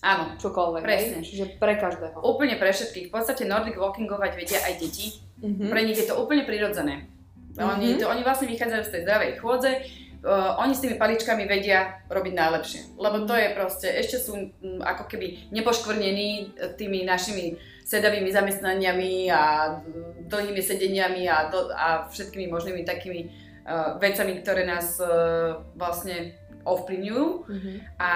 Áno, 0.00 0.33
čokoľvek. 0.40 0.81
Presne. 0.81 1.21
Čiže 1.21 1.61
pre 1.61 1.76
každého. 1.76 2.25
Úplne 2.25 2.57
pre 2.57 2.73
všetkých. 2.73 3.12
V 3.12 3.14
podstate 3.21 3.45
Nordic 3.45 3.76
walkingovať 3.76 4.33
vedia 4.33 4.61
aj 4.64 4.81
deti. 4.81 5.21
Mm-hmm. 5.45 5.69
Pre 5.69 5.81
nich 5.85 5.99
je 6.00 6.09
to 6.09 6.17
úplne 6.17 6.49
prirodzené. 6.49 7.05
Mm-hmm. 7.05 7.69
Oni, 7.69 7.87
to, 8.00 8.09
oni 8.09 8.23
vlastne 8.25 8.49
vychádzajú 8.49 8.83
z 8.88 8.93
tej 8.97 9.02
zdravej 9.05 9.31
chôdze, 9.45 9.71
uh, 10.25 10.57
oni 10.64 10.73
s 10.73 10.81
tými 10.81 10.97
paličkami 10.97 11.45
vedia 11.45 12.00
robiť 12.09 12.33
najlepšie. 12.33 12.81
Lebo 12.97 13.29
to 13.29 13.37
je 13.37 13.49
proste, 13.52 13.88
ešte 13.93 14.17
sú 14.17 14.33
um, 14.40 14.81
ako 14.81 15.05
keby 15.05 15.52
nepoškvrnení 15.52 16.57
tými 16.81 17.05
našimi 17.05 17.61
sedavými 17.90 18.30
zamestnaniami 18.30 19.35
a 19.35 19.75
dlhými 20.30 20.62
sedeniami 20.62 21.26
a, 21.26 21.50
do, 21.50 21.75
a 21.75 22.06
všetkými 22.06 22.47
možnými 22.47 22.87
takými 22.87 23.26
uh, 23.66 23.99
vecami, 23.99 24.38
ktoré 24.38 24.62
nás 24.62 25.02
uh, 25.02 25.59
vlastne 25.75 26.38
ovplyvňujú 26.62 27.26
mm-hmm. 27.49 27.76
a 27.99 28.12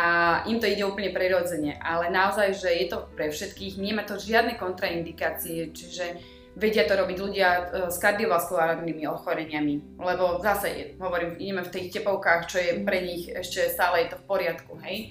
im 0.47 0.61
to 0.61 0.69
ide 0.69 0.85
úplne 0.85 1.11
prirodzene. 1.11 1.81
Ale 1.81 2.13
naozaj, 2.13 2.55
že 2.55 2.71
je 2.71 2.87
to 2.93 3.09
pre 3.17 3.33
všetkých, 3.33 3.81
nemá 3.81 4.05
to 4.05 4.21
žiadne 4.21 4.61
kontraindikácie, 4.61 5.73
čiže 5.73 6.21
vedia 6.55 6.85
to 6.85 6.95
robiť 6.95 7.19
ľudia 7.19 7.49
e, 7.49 7.63
s 7.91 7.97
kardiovaskulárnymi 7.99 9.09
ochoreniami, 9.11 9.97
lebo 9.97 10.39
zase, 10.45 10.95
hovorím, 11.01 11.41
ideme 11.41 11.65
v 11.65 11.73
tých 11.73 11.89
tepovkách, 11.99 12.43
čo 12.47 12.59
je 12.61 12.85
pre 12.85 13.01
nich 13.03 13.33
ešte 13.33 13.73
stále 13.73 14.07
je 14.07 14.15
to 14.15 14.21
v 14.23 14.29
poriadku, 14.29 14.77
hej 14.85 15.11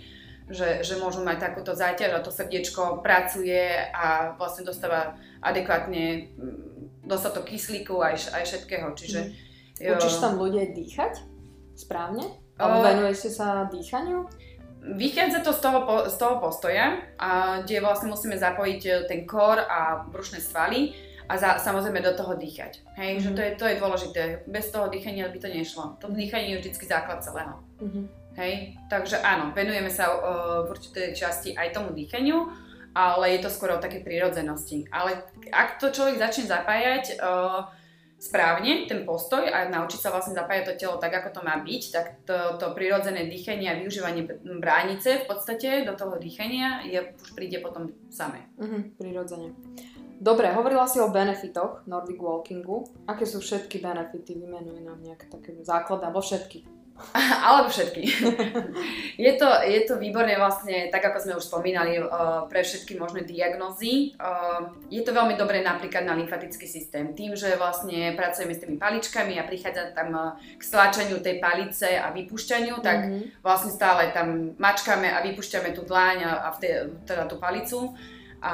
že, 0.49 0.83
že 0.83 0.99
môžu 0.99 1.23
mať 1.23 1.51
takúto 1.51 1.71
záťaž 1.71 2.19
a 2.19 2.23
to 2.23 2.31
srdiečko 2.31 2.99
pracuje 2.99 3.71
a 3.95 4.35
vlastne 4.35 4.67
dostáva 4.67 5.15
adekvátne 5.39 6.35
mm, 6.35 7.07
dostatok 7.07 7.47
kyslíku 7.47 7.99
aj, 8.03 8.31
aj 8.35 8.43
všetkého. 8.43 8.87
Čiže, 8.95 9.19
mm. 9.31 9.53
Učíš 9.83 10.21
tam 10.21 10.37
ľudia 10.37 10.69
dýchať 10.69 11.25
správne? 11.73 12.29
Alebo 12.55 12.85
venuješ 12.85 13.33
sa 13.33 13.65
dýchaniu? 13.67 14.29
Vychádza 14.83 15.41
to 15.41 15.55
z 15.55 15.59
toho, 15.63 15.79
z 16.11 16.15
toho 16.19 16.35
postoja, 16.43 16.99
a, 17.15 17.63
kde 17.63 17.79
vlastne 17.79 18.11
musíme 18.11 18.35
zapojiť 18.35 18.81
e, 18.83 18.91
ten 19.07 19.23
kor 19.23 19.55
a 19.55 20.03
brušné 20.11 20.43
svaly 20.43 20.91
a 21.31 21.39
za, 21.39 21.55
samozrejme 21.55 22.03
do 22.03 22.13
toho 22.13 22.35
dýchať. 22.35 22.83
Hej, 22.99 23.17
mm-hmm. 23.17 23.23
že 23.23 23.29
to 23.31 23.41
je, 23.41 23.51
to 23.55 23.65
je 23.71 23.79
dôležité. 23.79 24.21
Bez 24.43 24.75
toho 24.75 24.91
dýchania 24.91 25.31
by 25.31 25.39
to 25.39 25.47
nešlo. 25.47 25.95
To 26.03 26.11
dýchanie 26.11 26.53
je 26.53 26.59
vždycky 26.59 26.83
základ 26.83 27.23
celého. 27.23 27.63
Mm-hmm. 27.79 28.05
Hej, 28.33 28.81
takže 28.89 29.21
áno, 29.21 29.53
venujeme 29.53 29.93
sa 29.93 30.09
uh, 30.09 30.17
v 30.65 30.73
určitej 30.73 31.13
časti 31.13 31.53
aj 31.53 31.77
tomu 31.77 31.93
dýchaniu, 31.93 32.49
ale 32.97 33.37
je 33.37 33.45
to 33.45 33.49
skôr 33.53 33.77
o 33.77 33.81
také 33.81 34.01
prírodzenosti. 34.01 34.89
Ale 34.89 35.21
ak 35.53 35.77
to 35.77 35.93
človek 35.93 36.17
začne 36.17 36.49
zapájať 36.49 37.21
uh, 37.21 37.69
správne, 38.17 38.87
ten 38.87 39.03
postoj 39.03 39.43
a 39.43 39.67
naučiť 39.67 39.99
sa 39.99 40.09
vlastne 40.09 40.33
zapájať 40.33 40.63
to 40.63 40.73
telo 40.79 40.95
tak, 40.95 41.11
ako 41.11 41.29
to 41.29 41.41
má 41.43 41.59
byť, 41.59 41.83
tak 41.91 42.05
to, 42.23 42.55
to 42.55 42.71
prírodzené 42.71 43.27
dýchanie 43.27 43.67
a 43.67 43.77
využívanie 43.77 44.23
bránice 44.63 45.21
v 45.21 45.25
podstate 45.27 45.83
do 45.83 45.93
toho 45.93 46.15
dýchania 46.15 46.87
je, 46.87 47.03
už 47.03 47.35
príde 47.35 47.59
potom 47.59 47.91
samé. 48.07 48.47
Mhm, 48.57 48.95
prirodzene. 48.95 49.51
Dobre, 50.23 50.55
hovorila 50.55 50.87
si 50.87 51.03
o 51.03 51.11
benefitoch 51.11 51.83
Nordic 51.83 52.15
Walkingu. 52.15 52.87
Aké 53.11 53.27
sú 53.27 53.43
všetky 53.43 53.83
benefity? 53.83 54.39
Vymenuj 54.39 54.79
nám 54.79 55.03
nejaké 55.03 55.27
také 55.27 55.51
základné, 55.59 56.07
alebo 56.07 56.23
všetky. 56.23 56.63
Alebo 57.45 57.69
všetky. 57.69 58.01
je, 59.17 59.31
to, 59.33 59.47
je 59.65 59.81
to 59.89 59.97
výborné 59.97 60.37
vlastne, 60.37 60.93
tak 60.93 61.01
ako 61.09 61.17
sme 61.25 61.33
už 61.41 61.45
spomínali, 61.49 61.97
uh, 61.97 62.45
pre 62.45 62.61
všetky 62.61 63.01
možné 63.01 63.25
diagnózy. 63.25 64.13
Uh, 64.21 64.69
je 64.93 65.01
to 65.01 65.11
veľmi 65.11 65.33
dobré 65.33 65.65
napríklad 65.65 66.05
na 66.05 66.13
lymfatický 66.13 66.69
systém. 66.69 67.17
Tým, 67.17 67.33
že 67.33 67.57
vlastne 67.57 68.13
pracujeme 68.13 68.53
s 68.53 68.61
tými 68.61 68.77
paličkami 68.77 69.41
a 69.41 69.47
prichádza 69.47 69.91
tam 69.97 70.09
uh, 70.13 70.37
k 70.37 70.61
stlačaniu 70.61 71.17
tej 71.19 71.41
palice 71.41 71.97
a 71.97 72.13
vypúšťaniu, 72.13 72.77
tak 72.79 73.09
mm-hmm. 73.09 73.41
vlastne 73.41 73.73
stále 73.73 74.13
tam 74.13 74.53
mačkáme 74.61 75.09
a 75.09 75.25
vypúšťame 75.25 75.73
tú 75.73 75.81
dláň 75.83 76.29
a, 76.29 76.31
a 76.45 76.47
vtedy, 76.53 76.93
teda 77.09 77.25
tú 77.25 77.41
palicu. 77.41 77.97
A 78.43 78.53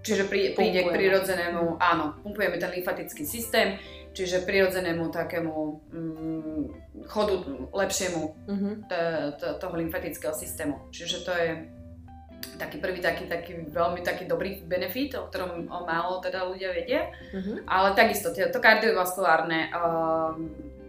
čiže 0.00 0.24
prí, 0.30 0.56
príde 0.56 0.86
k 0.86 0.94
prirodzenému, 0.94 1.76
áno, 1.76 2.16
pumpujeme 2.24 2.56
ten 2.56 2.72
lymfatický 2.72 3.26
systém 3.28 3.76
čiže 4.12 4.44
prirodzenému 4.44 5.08
takému 5.10 5.54
mm, 5.92 6.62
chodu 7.06 7.68
lepšiemu 7.72 8.22
mm-hmm. 8.48 8.74
t- 8.88 9.30
t- 9.38 9.54
toho 9.60 9.74
lymfatického 9.76 10.34
systému. 10.34 10.90
Čiže 10.90 11.16
to 11.24 11.32
je 11.32 11.48
taký 12.58 12.78
prvý 12.78 12.98
taký, 13.02 13.26
taký 13.26 13.70
veľmi 13.70 14.02
taký 14.02 14.26
dobrý 14.26 14.62
benefit, 14.66 15.14
o 15.18 15.26
ktorom 15.30 15.70
o 15.70 15.78
málo 15.86 16.18
teda 16.22 16.46
ľudia 16.46 16.74
vedia. 16.74 17.10
Mm-hmm. 17.34 17.66
Ale 17.66 17.94
takisto 17.94 18.34
to 18.34 18.58
kardiovaskulárne 18.58 19.70
uh, 19.70 20.34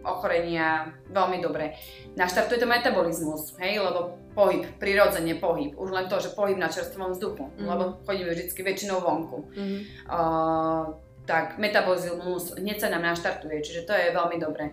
ochorenia 0.02 0.90
veľmi 1.12 1.38
dobre. 1.44 1.76
Naštartuje 2.16 2.58
to 2.58 2.66
metabolizmus, 2.66 3.54
hej, 3.60 3.78
lebo 3.78 4.16
pohyb, 4.32 4.64
prirodzene 4.80 5.36
pohyb. 5.36 5.76
Už 5.76 5.92
len 5.92 6.08
to, 6.08 6.18
že 6.18 6.32
pohyb 6.32 6.56
na 6.56 6.72
čerstvom 6.72 7.12
vzduchu, 7.12 7.50
mm-hmm. 7.50 7.68
lebo 7.68 7.82
chodíme 8.08 8.30
vždy 8.32 8.62
väčšinou 8.62 8.98
vonku. 9.02 9.38
Mm-hmm. 9.52 9.80
Uh, 10.08 10.96
tak 11.26 11.60
metabolizmus 11.60 12.56
hneď 12.56 12.78
sa 12.80 12.88
nám 12.92 13.04
naštartuje, 13.14 13.62
čiže 13.62 13.86
to 13.86 13.92
je 13.92 14.14
veľmi 14.14 14.36
dobré. 14.40 14.72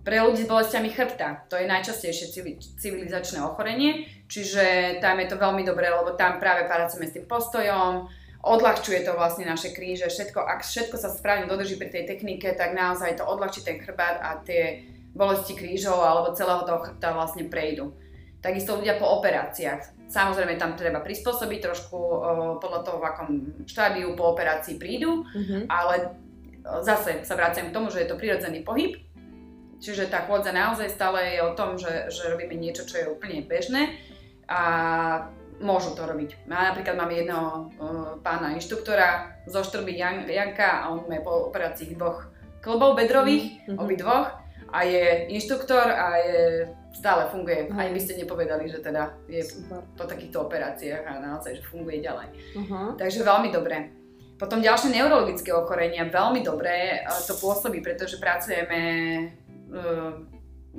Pre 0.00 0.16
ľudí 0.16 0.48
s 0.48 0.50
bolestiami 0.50 0.88
chrbta, 0.88 1.44
to 1.52 1.60
je 1.60 1.68
najčastejšie 1.68 2.32
civilizačné 2.80 3.44
ochorenie, 3.44 4.08
čiže 4.32 4.96
tam 5.04 5.20
je 5.20 5.28
to 5.28 5.36
veľmi 5.36 5.60
dobré, 5.60 5.92
lebo 5.92 6.16
tam 6.16 6.40
práve 6.40 6.64
pracujeme 6.64 7.04
s 7.04 7.14
tým 7.20 7.28
postojom, 7.28 8.08
odľahčuje 8.40 9.04
to 9.04 9.12
vlastne 9.12 9.44
naše 9.44 9.76
kríže, 9.76 10.08
všetko, 10.08 10.40
ak 10.40 10.64
všetko 10.64 10.96
sa 10.96 11.12
správne 11.12 11.44
dodrží 11.44 11.76
pri 11.76 11.92
tej 11.92 12.08
technike, 12.08 12.48
tak 12.56 12.72
naozaj 12.72 13.20
to 13.20 13.28
odľahčí 13.28 13.60
ten 13.60 13.76
chrbát 13.76 14.24
a 14.24 14.40
tie 14.40 14.88
bolesti 15.12 15.52
krížov 15.52 16.00
alebo 16.00 16.32
celého 16.32 16.64
toho 16.64 16.80
chrbta 16.80 17.12
vlastne 17.12 17.44
prejdú. 17.52 17.92
Takisto 18.40 18.80
ľudia 18.80 18.96
po 18.96 19.20
operáciách. 19.20 19.99
Samozrejme 20.10 20.58
tam 20.58 20.74
treba 20.74 20.98
prispôsobiť 20.98 21.70
trošku 21.70 21.98
podľa 22.58 22.80
toho, 22.82 22.98
v 22.98 23.06
akom 23.06 23.30
štádiu 23.62 24.18
po 24.18 24.34
operácii 24.34 24.74
prídu, 24.74 25.22
mm-hmm. 25.22 25.70
ale 25.70 26.18
zase 26.82 27.22
sa 27.22 27.38
vraciam 27.38 27.70
k 27.70 27.74
tomu, 27.78 27.94
že 27.94 28.02
je 28.02 28.10
to 28.10 28.18
prirodzený 28.18 28.66
pohyb, 28.66 28.98
čiže 29.78 30.10
tá 30.10 30.26
chôdza 30.26 30.50
naozaj 30.50 30.90
stále 30.90 31.38
je 31.38 31.40
o 31.46 31.54
tom, 31.54 31.78
že, 31.78 32.10
že 32.10 32.26
robíme 32.26 32.58
niečo, 32.58 32.84
čo 32.90 32.98
je 32.98 33.06
úplne 33.06 33.46
bežné 33.46 34.02
a 34.50 34.60
môžu 35.62 35.94
to 35.94 36.02
robiť. 36.08 36.50
Ja 36.50 36.74
napríklad 36.74 36.96
mám 36.98 37.12
jedného 37.14 37.46
uh, 37.46 38.18
pána 38.24 38.56
inštruktora 38.58 39.38
zo 39.46 39.62
Štrby 39.62 39.94
Jan, 39.94 40.26
Janka 40.26 40.84
a 40.84 40.90
on 40.90 41.06
má 41.06 41.22
po 41.22 41.52
operácii 41.52 41.94
dvoch 41.94 42.26
klbov 42.64 42.98
bedrových, 42.98 43.62
mm-hmm. 43.62 43.78
obi 43.78 43.94
dvoch 43.94 44.26
a 44.74 44.78
je 44.82 45.30
inštruktor 45.38 45.86
a 45.86 46.06
je 46.18 46.40
stále 46.92 47.30
funguje. 47.30 47.70
Hej. 47.70 47.78
Ani 47.78 47.92
by 47.94 48.00
ste 48.02 48.20
nepovedali, 48.20 48.64
že 48.66 48.82
teda 48.82 49.14
je 49.30 49.42
Super. 49.42 49.86
po 49.94 50.04
takýchto 50.04 50.46
operáciách 50.46 51.04
a 51.06 51.12
naozaj, 51.22 51.62
že 51.62 51.68
funguje 51.70 52.02
ďalej. 52.02 52.28
Uh-huh. 52.58 52.98
Takže 52.98 53.22
veľmi 53.22 53.48
dobré. 53.54 53.94
Potom 54.40 54.64
ďalšie 54.64 54.96
neurologické 54.96 55.52
ochorenia, 55.52 56.08
veľmi 56.08 56.40
dobré 56.40 57.04
to 57.28 57.36
pôsobí, 57.36 57.84
pretože 57.84 58.16
pracujeme 58.16 58.80
uh, 59.68 60.16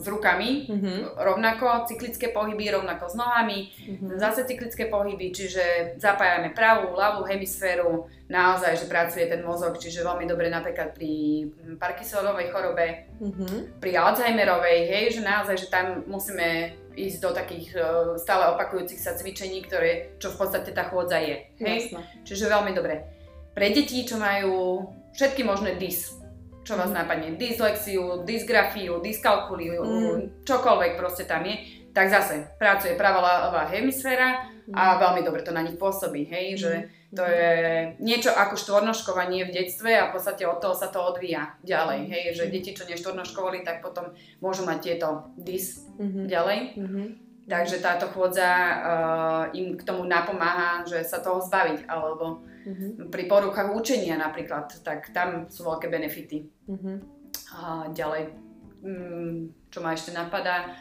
s 0.02 0.08
rukami, 0.10 0.66
mm-hmm. 0.66 0.98
rovnako 1.22 1.86
cyklické 1.86 2.34
pohyby, 2.34 2.74
rovnako 2.74 3.06
s 3.08 3.16
nohami, 3.16 3.70
mm-hmm. 3.70 4.18
zase 4.18 4.50
cyklické 4.50 4.90
pohyby, 4.90 5.30
čiže 5.30 5.96
zapájame 6.02 6.52
pravú, 6.52 6.98
ľavú 6.98 7.24
hemisféru, 7.30 8.10
naozaj, 8.28 8.82
že 8.82 8.90
pracuje 8.90 9.30
ten 9.30 9.46
mozog, 9.46 9.78
čiže 9.78 10.02
veľmi 10.02 10.26
dobre 10.26 10.50
napríklad 10.50 10.98
pri 10.98 11.46
Parkinsonovej 11.78 12.50
chorobe, 12.50 13.12
mm-hmm. 13.22 13.78
pri 13.78 13.92
Alzheimerovej, 14.02 14.80
hej, 14.90 15.06
že 15.20 15.22
naozaj, 15.22 15.56
že 15.62 15.68
tam 15.70 16.02
musíme 16.10 16.74
ísť 16.98 17.18
do 17.24 17.32
takých 17.32 17.68
uh, 17.78 17.84
stále 18.20 18.52
opakujúcich 18.56 19.00
sa 19.00 19.16
cvičení, 19.16 19.64
ktoré, 19.64 20.18
čo 20.20 20.32
v 20.32 20.40
podstate 20.44 20.76
tá 20.76 20.90
chôdza 20.92 21.24
je, 21.24 21.48
hej, 21.64 21.92
Jasne. 21.92 22.04
čiže 22.28 22.52
veľmi 22.52 22.72
dobre. 22.76 23.08
Pre 23.52 23.68
deti, 23.68 24.04
čo 24.08 24.16
majú 24.16 24.88
všetky 25.12 25.44
možné 25.44 25.76
dys, 25.76 26.21
čo 26.62 26.78
vás 26.78 26.94
napadne, 26.94 27.36
dyslexiu, 27.36 28.22
dysgrafiu, 28.22 29.02
dyskalkuliu, 29.02 29.82
mm. 29.82 30.46
čokoľvek 30.46 30.92
proste 30.94 31.26
tam 31.26 31.46
je, 31.46 31.58
tak 31.92 32.08
zase 32.08 32.56
pracuje 32.56 32.96
pravá 32.96 33.68
hemisféra 33.68 34.48
a 34.72 34.96
mm. 34.96 34.98
veľmi 35.02 35.22
dobre 35.26 35.42
to 35.42 35.52
na 35.52 35.66
nich 35.66 35.76
pôsobí, 35.76 36.30
hej, 36.30 36.48
že 36.62 36.72
mm. 36.72 36.86
to 37.18 37.24
je 37.26 37.52
niečo 38.00 38.32
ako 38.32 38.56
štvornoškovanie 38.56 39.50
v 39.50 39.56
detstve 39.58 39.92
a 39.98 40.08
v 40.08 40.14
podstate 40.16 40.46
od 40.48 40.62
toho 40.62 40.78
sa 40.78 40.88
to 40.88 41.02
odvíja 41.02 41.58
ďalej, 41.66 42.00
hej, 42.08 42.24
že 42.38 42.44
mm. 42.48 42.52
deti, 42.54 42.72
čo 42.78 42.88
neštvornoškovali, 42.88 43.66
tak 43.66 43.84
potom 43.84 44.14
môžu 44.40 44.64
mať 44.64 44.78
tieto 44.80 45.34
dys 45.36 45.84
mm-hmm. 45.98 46.26
ďalej. 46.30 46.60
Mm-hmm. 46.78 47.08
Takže 47.50 47.84
táto 47.84 48.08
chôdza 48.14 48.48
uh, 48.48 49.44
im 49.52 49.76
k 49.76 49.84
tomu 49.84 50.08
napomáha, 50.08 50.86
že 50.88 51.04
sa 51.04 51.20
toho 51.20 51.42
zbaviť, 51.42 51.90
alebo 51.90 52.46
Mm-hmm. 52.62 53.10
Pri 53.10 53.24
poruchách 53.26 53.74
učenia 53.74 54.18
napríklad, 54.18 54.70
tak 54.86 55.10
tam 55.14 55.50
sú 55.50 55.66
veľké 55.66 55.90
benefity. 55.90 56.46
Mm-hmm. 56.70 56.98
A 57.58 57.90
ďalej, 57.92 58.32
mm, 58.86 59.70
čo 59.74 59.80
ma 59.82 59.98
ešte 59.98 60.14
napadá, 60.14 60.78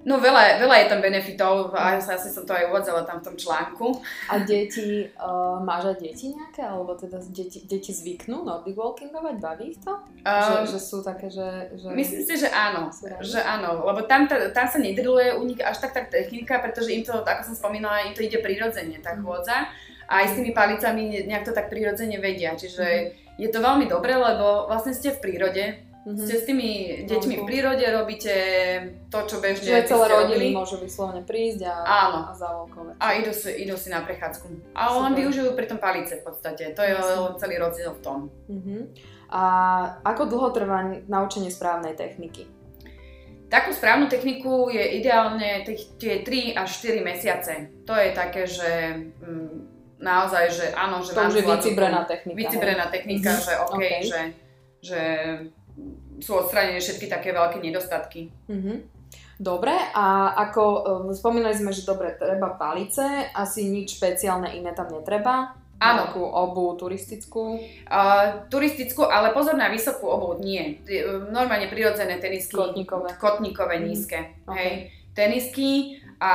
No 0.00 0.16
veľa, 0.16 0.56
veľa 0.64 0.76
je 0.80 0.86
tam 0.88 1.04
benefitov 1.04 1.76
a 1.76 1.92
ja 1.92 2.00
asi 2.00 2.32
som 2.32 2.48
to 2.48 2.56
aj 2.56 2.72
uvádzala 2.72 3.04
tam 3.04 3.20
v 3.20 3.24
tom 3.28 3.36
článku. 3.36 4.00
A 4.32 4.40
deti, 4.40 5.04
uh, 5.12 5.60
máš 5.60 5.92
aj 5.92 5.96
deti 6.00 6.32
nejaké? 6.32 6.64
Alebo 6.64 6.96
teda 6.96 7.20
deti, 7.28 7.60
deti 7.68 7.92
zvyknú 7.92 8.40
Nordic 8.40 8.80
walkingovať? 8.80 9.36
Baví 9.36 9.76
ich 9.76 9.80
to? 9.84 10.00
Um, 10.24 10.64
že, 10.64 10.72
že 10.72 10.80
sú 10.80 11.04
také, 11.04 11.28
že... 11.28 11.76
že 11.76 11.92
myslím 11.92 12.24
si, 12.24 12.34
že 12.40 12.48
áno. 12.48 12.88
Že 13.20 13.44
áno, 13.44 13.84
lebo 13.92 14.08
tam, 14.08 14.24
tam 14.24 14.66
sa 14.72 14.80
nedriluje 14.80 15.36
u 15.36 15.44
nich 15.44 15.60
až 15.60 15.84
tak 15.84 15.92
tá 15.92 16.00
technika, 16.08 16.64
pretože 16.64 16.96
im 16.96 17.04
to, 17.04 17.20
ako 17.20 17.52
som 17.52 17.60
spomínala, 17.60 18.08
im 18.08 18.16
to 18.16 18.24
ide 18.24 18.40
prirodzene, 18.40 19.04
tá 19.04 19.12
mhm. 19.12 19.20
chôdza. 19.20 19.68
Mm 19.68 19.89
a 20.10 20.26
aj 20.26 20.26
s 20.26 20.36
tými 20.42 20.50
palicami 20.50 21.22
nejak 21.30 21.46
to 21.46 21.54
tak 21.54 21.70
prirodzene 21.70 22.18
vedia. 22.18 22.58
Čiže 22.58 22.84
mm-hmm. 22.84 23.38
je 23.38 23.48
to 23.54 23.58
veľmi 23.62 23.86
dobré, 23.86 24.18
lebo 24.18 24.66
vlastne 24.66 24.90
ste 24.90 25.14
v 25.14 25.22
prírode, 25.22 25.64
Mm-hmm. 26.00 26.24
Ste 26.24 26.34
s 26.40 26.44
tými 26.48 26.68
deťmi 27.04 27.34
v 27.38 27.42
prírode, 27.44 27.84
robíte 27.84 28.32
to, 29.12 29.20
čo 29.28 29.36
bežne 29.36 29.68
Že 29.68 29.84
celé 29.84 30.06
rodiny 30.08 30.46
môžu 30.56 30.80
vyslovene 30.80 31.20
prísť 31.28 31.68
a, 31.68 31.76
Áno. 32.08 32.18
a 32.24 32.32
zavolkovať. 32.32 32.96
A 32.96 33.20
idú 33.20 33.36
si, 33.36 33.52
idú 33.60 33.76
si 33.76 33.92
na 33.92 34.00
prechádzku. 34.00 34.72
A 34.72 34.96
len 34.96 35.12
využijú 35.12 35.52
pri 35.52 35.68
tom 35.68 35.76
palice 35.76 36.16
v 36.16 36.24
podstate. 36.24 36.72
To 36.72 36.80
je 36.80 36.96
Jasne. 36.96 37.36
celý 37.36 37.60
rozdiel 37.60 37.92
v 37.92 38.00
tom. 38.00 38.18
Mm-hmm. 38.48 38.80
A 39.28 39.42
ako 40.00 40.22
dlho 40.24 40.48
trvá 40.56 40.88
naučenie 41.04 41.52
správnej 41.52 41.92
techniky? 41.92 42.48
Takú 43.52 43.76
správnu 43.76 44.08
techniku 44.08 44.72
je 44.72 44.80
ideálne 44.96 45.68
tie 45.68 46.24
3 46.24 46.56
až 46.56 46.68
4 46.80 47.04
mesiace. 47.04 47.52
To 47.84 47.92
je 47.92 48.08
také, 48.16 48.48
že 48.48 48.70
mm, 49.20 49.69
naozaj, 50.00 50.44
že 50.48 50.66
áno, 50.72 50.98
že 50.98 51.12
to 51.12 51.20
mám 51.20 51.28
už 51.28 51.36
je 51.36 51.44
vycibrená 51.44 52.00
technika. 52.02 52.36
Vycibrená 52.38 52.86
technika, 52.88 53.30
Mhm. 53.30 53.40
že 53.40 53.52
OK, 53.54 53.72
Okay. 53.76 54.00
že, 54.02 54.20
že 54.80 55.00
sú 56.18 56.36
odstranené 56.36 56.76
všetky 56.76 57.06
také 57.06 57.30
veľké 57.30 57.60
nedostatky. 57.60 58.32
Mhm. 58.48 58.98
Dobre, 59.36 59.72
a 59.72 60.06
ako 60.38 60.62
um, 60.62 60.82
spomínali 61.10 61.56
sme, 61.56 61.72
že 61.72 61.84
dobre, 61.84 62.12
treba 62.12 62.52
palice, 62.52 63.00
asi 63.32 63.64
nič 63.66 63.96
špeciálne 63.96 64.52
iné 64.52 64.72
tam 64.72 64.92
netreba. 64.92 65.56
Áno. 65.80 66.12
Nejakú 66.12 66.20
obu 66.20 66.76
turistickú. 66.76 67.56
Uh, 67.88 68.44
turistickú, 68.48 69.00
ale 69.02 69.32
pozor 69.32 69.56
na 69.56 69.72
vysokú 69.72 70.04
obuv, 70.04 70.36
nie. 70.38 70.76
Uh, 70.84 71.24
Normálne 71.26 71.72
prirodzené 71.72 72.20
tenisky. 72.20 72.52
Kotníkové. 72.52 73.16
Kotníkové, 73.16 73.80
Mhm. 73.80 73.84
nízke. 73.88 74.18
Ok. 74.44 74.52
Hej. 74.52 74.72
Tenisky 75.10 75.99
a 76.20 76.32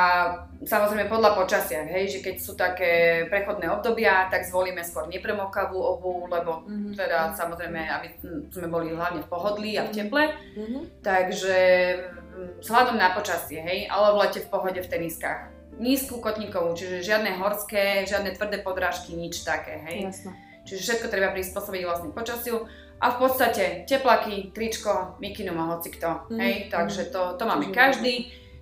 samozrejme 0.60 1.06
podľa 1.06 1.38
počasia, 1.38 1.86
hej, 1.86 2.10
že 2.10 2.20
keď 2.20 2.36
sú 2.36 2.58
také 2.58 2.92
prechodné 3.26 3.70
obdobia, 3.70 4.26
tak 4.28 4.42
zvolíme 4.44 4.82
skôr 4.82 5.06
nepremokavú 5.06 5.78
obu, 5.78 6.26
lebo 6.26 6.66
Mhm. 6.66 6.98
teda 6.98 7.32
samozrejme, 7.32 7.82
aby 7.88 8.08
sme 8.50 8.68
boli 8.68 8.90
hlavne 8.90 9.22
v 9.22 9.30
pohodlí 9.30 9.78
a 9.78 9.86
v 9.86 9.94
teple, 9.94 10.24
Mhm. 10.58 10.80
takže 11.02 11.58
mm, 12.34 12.60
vzhľadom 12.60 12.98
na 12.98 13.10
počasie, 13.12 13.62
hej, 13.62 13.86
ale 13.86 14.12
v 14.12 14.20
lete 14.20 14.40
v 14.42 14.50
pohode 14.50 14.76
v 14.76 14.90
teniskách. 14.90 15.54
Nízku 15.76 16.18
kotníkovú, 16.18 16.74
čiže 16.74 17.06
žiadne 17.06 17.38
horské, 17.38 18.04
žiadne 18.04 18.32
tvrdé 18.32 18.60
podrážky, 18.60 19.14
nič 19.14 19.44
také, 19.44 19.78
hej. 19.86 20.10
Jasné. 20.10 20.32
Čiže 20.66 20.82
všetko 20.82 21.08
treba 21.08 21.30
prispôsobiť 21.30 21.82
vlastne 21.86 22.10
počasiu 22.10 22.66
a 22.98 23.12
v 23.12 23.18
podstate 23.20 23.86
teplaky, 23.86 24.50
tričko, 24.50 25.14
mikinu 25.20 25.54
má 25.54 25.70
hoci 25.70 25.92
kto, 25.92 26.26
Mhm, 26.26 26.40
hej, 26.42 26.54
takže 26.72 27.06
to, 27.06 27.38
to 27.38 27.44
máme 27.46 27.70
Čiže- 27.70 27.78
každý, 27.78 28.14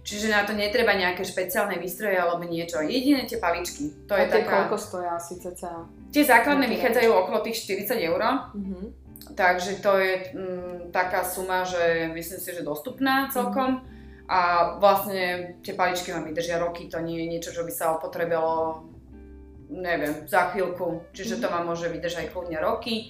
čiže 0.04 0.28
na 0.30 0.44
to 0.44 0.54
netreba 0.54 0.94
nejaké 0.94 1.24
špeciálne 1.24 1.80
výstroje 1.80 2.20
alebo 2.20 2.44
niečo, 2.44 2.84
jediné 2.84 3.24
tie 3.26 3.40
paličky, 3.40 3.92
to 4.06 4.14
a 4.14 4.24
je 4.24 4.28
tie 4.30 4.44
taká, 4.44 4.68
koľko 4.68 4.78
stoja 4.78 5.12
asi 5.16 5.40
cca? 5.40 5.88
tie 6.14 6.24
základné 6.24 6.68
vychádzajú 6.70 7.10
okolo 7.10 7.40
tých 7.42 7.58
40 7.66 7.98
eur, 8.04 8.22
Mhm. 8.54 8.80
takže 9.34 9.82
to 9.82 9.92
je 9.98 10.14
mm, 10.36 10.92
taká 10.92 11.24
suma, 11.24 11.64
že 11.64 12.12
myslím 12.14 12.40
si, 12.40 12.50
že 12.54 12.62
dostupná 12.62 13.32
celkom 13.34 13.82
a 14.30 14.40
vlastne 14.80 15.58
tie 15.66 15.74
paličky 15.74 16.12
vám 16.12 16.24
vydržia 16.28 16.60
roky, 16.60 16.88
to 16.88 17.00
nie 17.00 17.24
je 17.24 17.28
niečo, 17.28 17.52
čo 17.52 17.64
by 17.66 17.72
sa 17.72 17.96
opotrebilo 17.98 18.84
neviem, 19.74 20.28
za 20.30 20.54
chvíľku, 20.54 21.02
čiže 21.18 21.42
to 21.42 21.50
vám 21.50 21.66
môže 21.66 21.90
vydržať 21.90 22.30
kľudne 22.30 22.62
roky. 22.62 23.10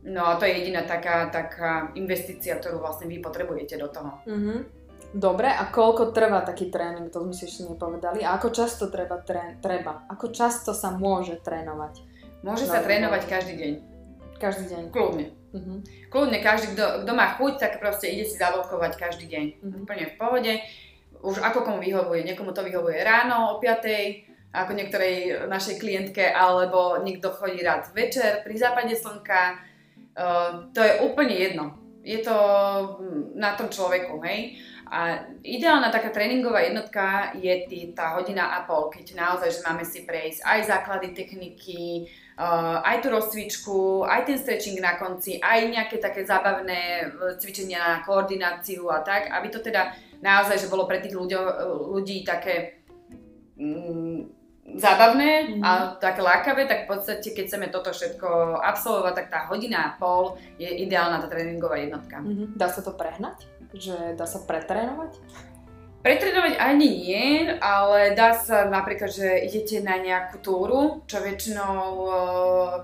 No 0.00 0.32
a 0.32 0.40
to 0.40 0.48
je 0.48 0.56
jediná 0.64 0.88
taká, 0.88 1.28
taká 1.28 1.92
investícia, 1.92 2.56
ktorú 2.56 2.80
vlastne 2.80 3.04
vy 3.04 3.20
potrebujete 3.20 3.76
do 3.76 3.88
toho. 3.92 4.16
Mhm. 4.24 4.79
Dobre, 5.10 5.50
a 5.50 5.66
koľko 5.66 6.14
trvá 6.14 6.46
taký 6.46 6.70
tréning, 6.70 7.10
to 7.10 7.26
sme 7.26 7.34
si 7.34 7.42
ešte 7.42 7.66
nepovedali. 7.66 8.22
A 8.22 8.38
ako 8.38 8.54
často 8.54 8.86
treba, 8.86 9.18
tré- 9.18 9.58
treba? 9.58 10.06
Ako 10.06 10.30
často 10.30 10.70
sa 10.70 10.94
môže 10.94 11.42
trénovať? 11.42 11.94
Môže 12.46 12.70
No, 12.70 12.72
sa 12.72 12.80
no. 12.80 12.86
trénovať 12.86 13.22
každý 13.26 13.54
deň, 13.58 13.72
Každý 14.38 14.64
deň. 14.70 14.82
kľudne. 14.94 15.26
Mhm. 15.50 15.74
Kľudne 16.08 16.38
každý, 16.38 16.78
kto, 16.78 17.02
kto 17.02 17.12
má 17.12 17.34
chuť, 17.34 17.52
tak 17.58 17.72
proste 17.82 18.06
ide 18.06 18.22
si 18.22 18.38
zavodkovať 18.38 18.92
každý 18.96 19.26
deň. 19.26 19.44
Mhm. 19.60 19.78
Úplne 19.82 20.04
v 20.06 20.14
pohode. 20.14 20.52
Už 21.20 21.36
ako 21.42 21.66
komu 21.66 21.78
vyhovuje. 21.82 22.24
Niekomu 22.24 22.54
to 22.54 22.62
vyhovuje 22.62 23.02
ráno 23.02 23.52
o 23.52 23.60
5 23.60 24.24
ako 24.50 24.72
niektorej 24.74 25.46
našej 25.46 25.78
klientke, 25.78 26.26
alebo 26.26 26.98
niekto 26.98 27.30
chodí 27.30 27.60
rád 27.60 27.86
večer 27.92 28.42
pri 28.42 28.54
západe 28.56 28.94
slnka. 28.94 29.58
Uh, 30.10 30.66
to 30.74 30.82
je 30.82 30.92
úplne 31.02 31.30
jedno. 31.30 31.64
Je 32.02 32.18
to 32.18 32.34
mm, 32.98 33.36
na 33.36 33.54
tom 33.54 33.70
človeku, 33.70 34.18
hej. 34.24 34.58
A 34.90 35.22
ideálna 35.46 35.94
taká 35.94 36.10
tréningová 36.10 36.66
jednotka 36.66 37.30
je 37.38 37.54
tý, 37.70 37.94
tá 37.94 38.18
hodina 38.18 38.58
a 38.58 38.66
pol, 38.66 38.90
keď 38.90 39.14
naozaj, 39.14 39.54
že 39.54 39.62
máme 39.62 39.86
si 39.86 40.02
prejsť 40.02 40.42
aj 40.42 40.60
základy 40.66 41.14
techniky, 41.14 42.10
uh, 42.34 42.82
aj 42.82 42.98
tú 42.98 43.14
rozcvičku, 43.14 44.02
aj 44.02 44.26
ten 44.26 44.34
stretching 44.34 44.82
na 44.82 44.98
konci, 44.98 45.38
aj 45.38 45.70
nejaké 45.70 46.02
také 46.02 46.26
zábavné 46.26 47.06
uh, 47.06 47.38
cvičenia 47.38 47.78
na 47.78 47.96
koordináciu 48.02 48.90
a 48.90 49.06
tak, 49.06 49.30
aby 49.30 49.46
to 49.54 49.62
teda 49.62 49.94
naozaj, 50.18 50.58
že 50.58 50.66
bolo 50.66 50.90
pre 50.90 50.98
tých 50.98 51.14
ľuďo, 51.14 51.38
ľudí 51.94 52.26
také 52.26 52.82
mm, 53.54 54.40
zábavné 54.74 55.54
Mhm. 55.54 55.62
a 55.62 55.70
také 56.02 56.22
lákavé, 56.22 56.66
tak 56.66 56.86
v 56.86 56.98
podstate, 56.98 57.30
keď 57.30 57.44
chceme 57.46 57.66
toto 57.70 57.90
všetko 57.94 58.58
absolvovať, 58.58 59.14
tak 59.14 59.26
tá 59.30 59.40
hodina 59.46 59.78
a 59.86 59.94
pol 59.98 60.34
je 60.58 60.66
ideálna 60.66 61.22
tá 61.22 61.26
tréningová 61.30 61.78
jednotka. 61.78 62.22
Mhm. 62.22 62.58
Dá 62.58 62.66
sa 62.66 62.82
to 62.82 62.90
prehnať? 62.94 63.59
Že 63.70 64.18
dá 64.18 64.26
sa 64.26 64.42
pretrénovať? 64.42 65.14
Pretrénovať 66.00 66.56
ani 66.56 66.88
nie, 66.88 67.24
ale 67.60 68.16
dá 68.16 68.32
sa 68.32 68.64
napríklad, 68.64 69.12
že 69.12 69.44
idete 69.44 69.84
na 69.84 70.00
nejakú 70.00 70.40
túru, 70.40 71.04
čo 71.04 71.20
väčšinou 71.20 71.76
uh, 72.00 72.10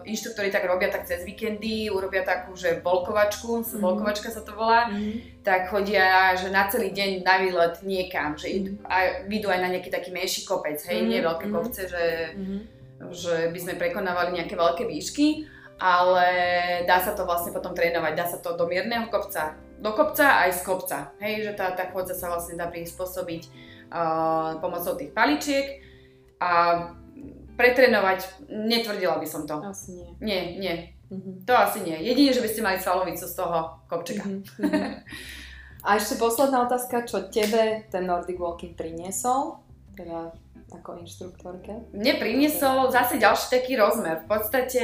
inštruktori 0.05 0.53
tak 0.53 0.69
robia 0.69 0.93
tak 0.93 1.09
cez 1.09 1.25
víkendy, 1.25 1.89
urobia 1.89 2.29
takú, 2.29 2.53
že 2.53 2.77
volkovačku, 2.85 3.65
Mhm. 3.65 3.81
volkovačka 3.81 4.29
sa 4.29 4.45
to 4.45 4.53
volá, 4.53 4.93
Mhm. 4.93 5.41
tak 5.41 5.73
chodia, 5.73 6.37
že 6.37 6.53
na 6.53 6.69
celý 6.69 6.93
deň 6.93 7.25
na 7.25 7.41
výlet 7.41 7.81
niekam, 7.89 8.37
že 8.37 8.53
idú, 8.53 8.71
Mhm. 8.77 8.85
a 8.85 8.97
idú 9.25 9.49
aj 9.49 9.61
na 9.65 9.69
nejaký 9.73 9.89
taký 9.89 10.13
menší 10.13 10.45
kopec, 10.45 10.77
hej, 10.85 11.01
Mhm, 11.01 11.09
nie 11.09 11.21
veľké 11.25 11.47
mhm. 11.49 11.55
kopce, 11.57 11.83
že, 11.89 12.05
Mhm. 12.37 12.59
že 13.17 13.49
by 13.49 13.59
sme 13.65 13.81
prekonávali 13.81 14.37
nejaké 14.37 14.53
veľké 14.53 14.85
výšky, 14.85 15.49
ale 15.81 16.29
dá 16.85 17.01
sa 17.01 17.17
to 17.17 17.25
vlastne 17.25 17.57
potom 17.57 17.73
trénovať, 17.73 18.13
dá 18.13 18.29
sa 18.29 18.37
to 18.45 18.53
do 18.61 18.69
mierneho 18.69 19.09
kopca, 19.09 19.57
do 19.81 19.91
kopca 19.93 20.47
aj 20.47 20.51
z 20.57 20.61
kopca, 20.65 20.99
hej, 21.21 21.45
že 21.45 21.53
tá, 21.53 21.73
tá 21.77 21.89
chôdza 21.93 22.17
sa 22.17 22.33
vlastne 22.33 22.57
dá 22.57 22.67
prispôsobiť 22.69 23.43
uh, 23.93 24.57
pomocou 24.59 24.97
tých 24.97 25.13
paličiek 25.13 25.85
a 26.41 26.53
pretrénovať, 27.57 28.49
netvrdila 28.53 29.17
by 29.17 29.27
som 29.29 29.49
to. 29.49 29.57
Asi 29.65 29.97
nie. 29.97 30.09
Nie, 30.21 30.43
nie, 30.61 30.77
Mhm. 31.07 31.47
to 31.47 31.55
asi 31.55 31.87
nie. 31.87 31.95
Jedine, 32.03 32.35
že 32.35 32.43
by 32.43 32.49
ste 32.51 32.67
mali 32.67 32.83
svalovicu 32.83 33.31
z 33.31 33.35
toho 33.39 33.79
kopčeka. 33.87 34.27
Mhm. 34.27 34.43
Mhm. 34.59 34.93
A 35.87 36.03
ešte 36.03 36.19
posledná 36.19 36.67
otázka, 36.67 37.07
čo 37.07 37.31
tebe 37.31 37.87
ten 37.95 38.11
Nordic 38.11 38.43
Walking 38.43 38.75
priniesol? 38.75 39.63
Teda 39.95 40.35
ako 40.77 41.01
inštruktorke? 41.01 41.73
Mne 41.91 42.13
priniesol 42.17 42.89
zase 42.89 43.17
ďalší 43.17 43.47
taký 43.51 43.75
rozmer. 43.75 44.23
V 44.23 44.29
podstate 44.29 44.83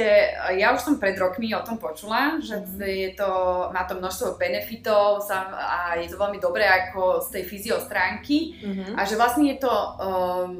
ja 0.53 0.71
už 0.71 0.81
som 0.81 0.95
pred 0.95 1.13
rokmi 1.15 1.51
o 1.51 1.61
tom 1.61 1.77
počula, 1.77 2.37
že 2.39 2.57
Mhm. 2.57 2.77
je 2.79 3.09
to, 3.13 3.29
má 3.69 3.83
to 3.83 3.95
množstvo 3.95 4.35
benefitov 4.35 5.23
a 5.53 5.95
je 5.95 6.07
to 6.07 6.17
veľmi 6.17 6.37
dobré 6.37 6.63
ako 6.63 7.21
z 7.21 7.27
tej 7.31 7.43
fyzio 7.45 7.77
stránky 7.79 8.57
Mhm. 8.59 8.93
a 8.93 9.01
že 9.03 9.15
vlastne 9.15 9.47
je 9.47 9.57
to 9.57 9.71
um, 9.71 10.51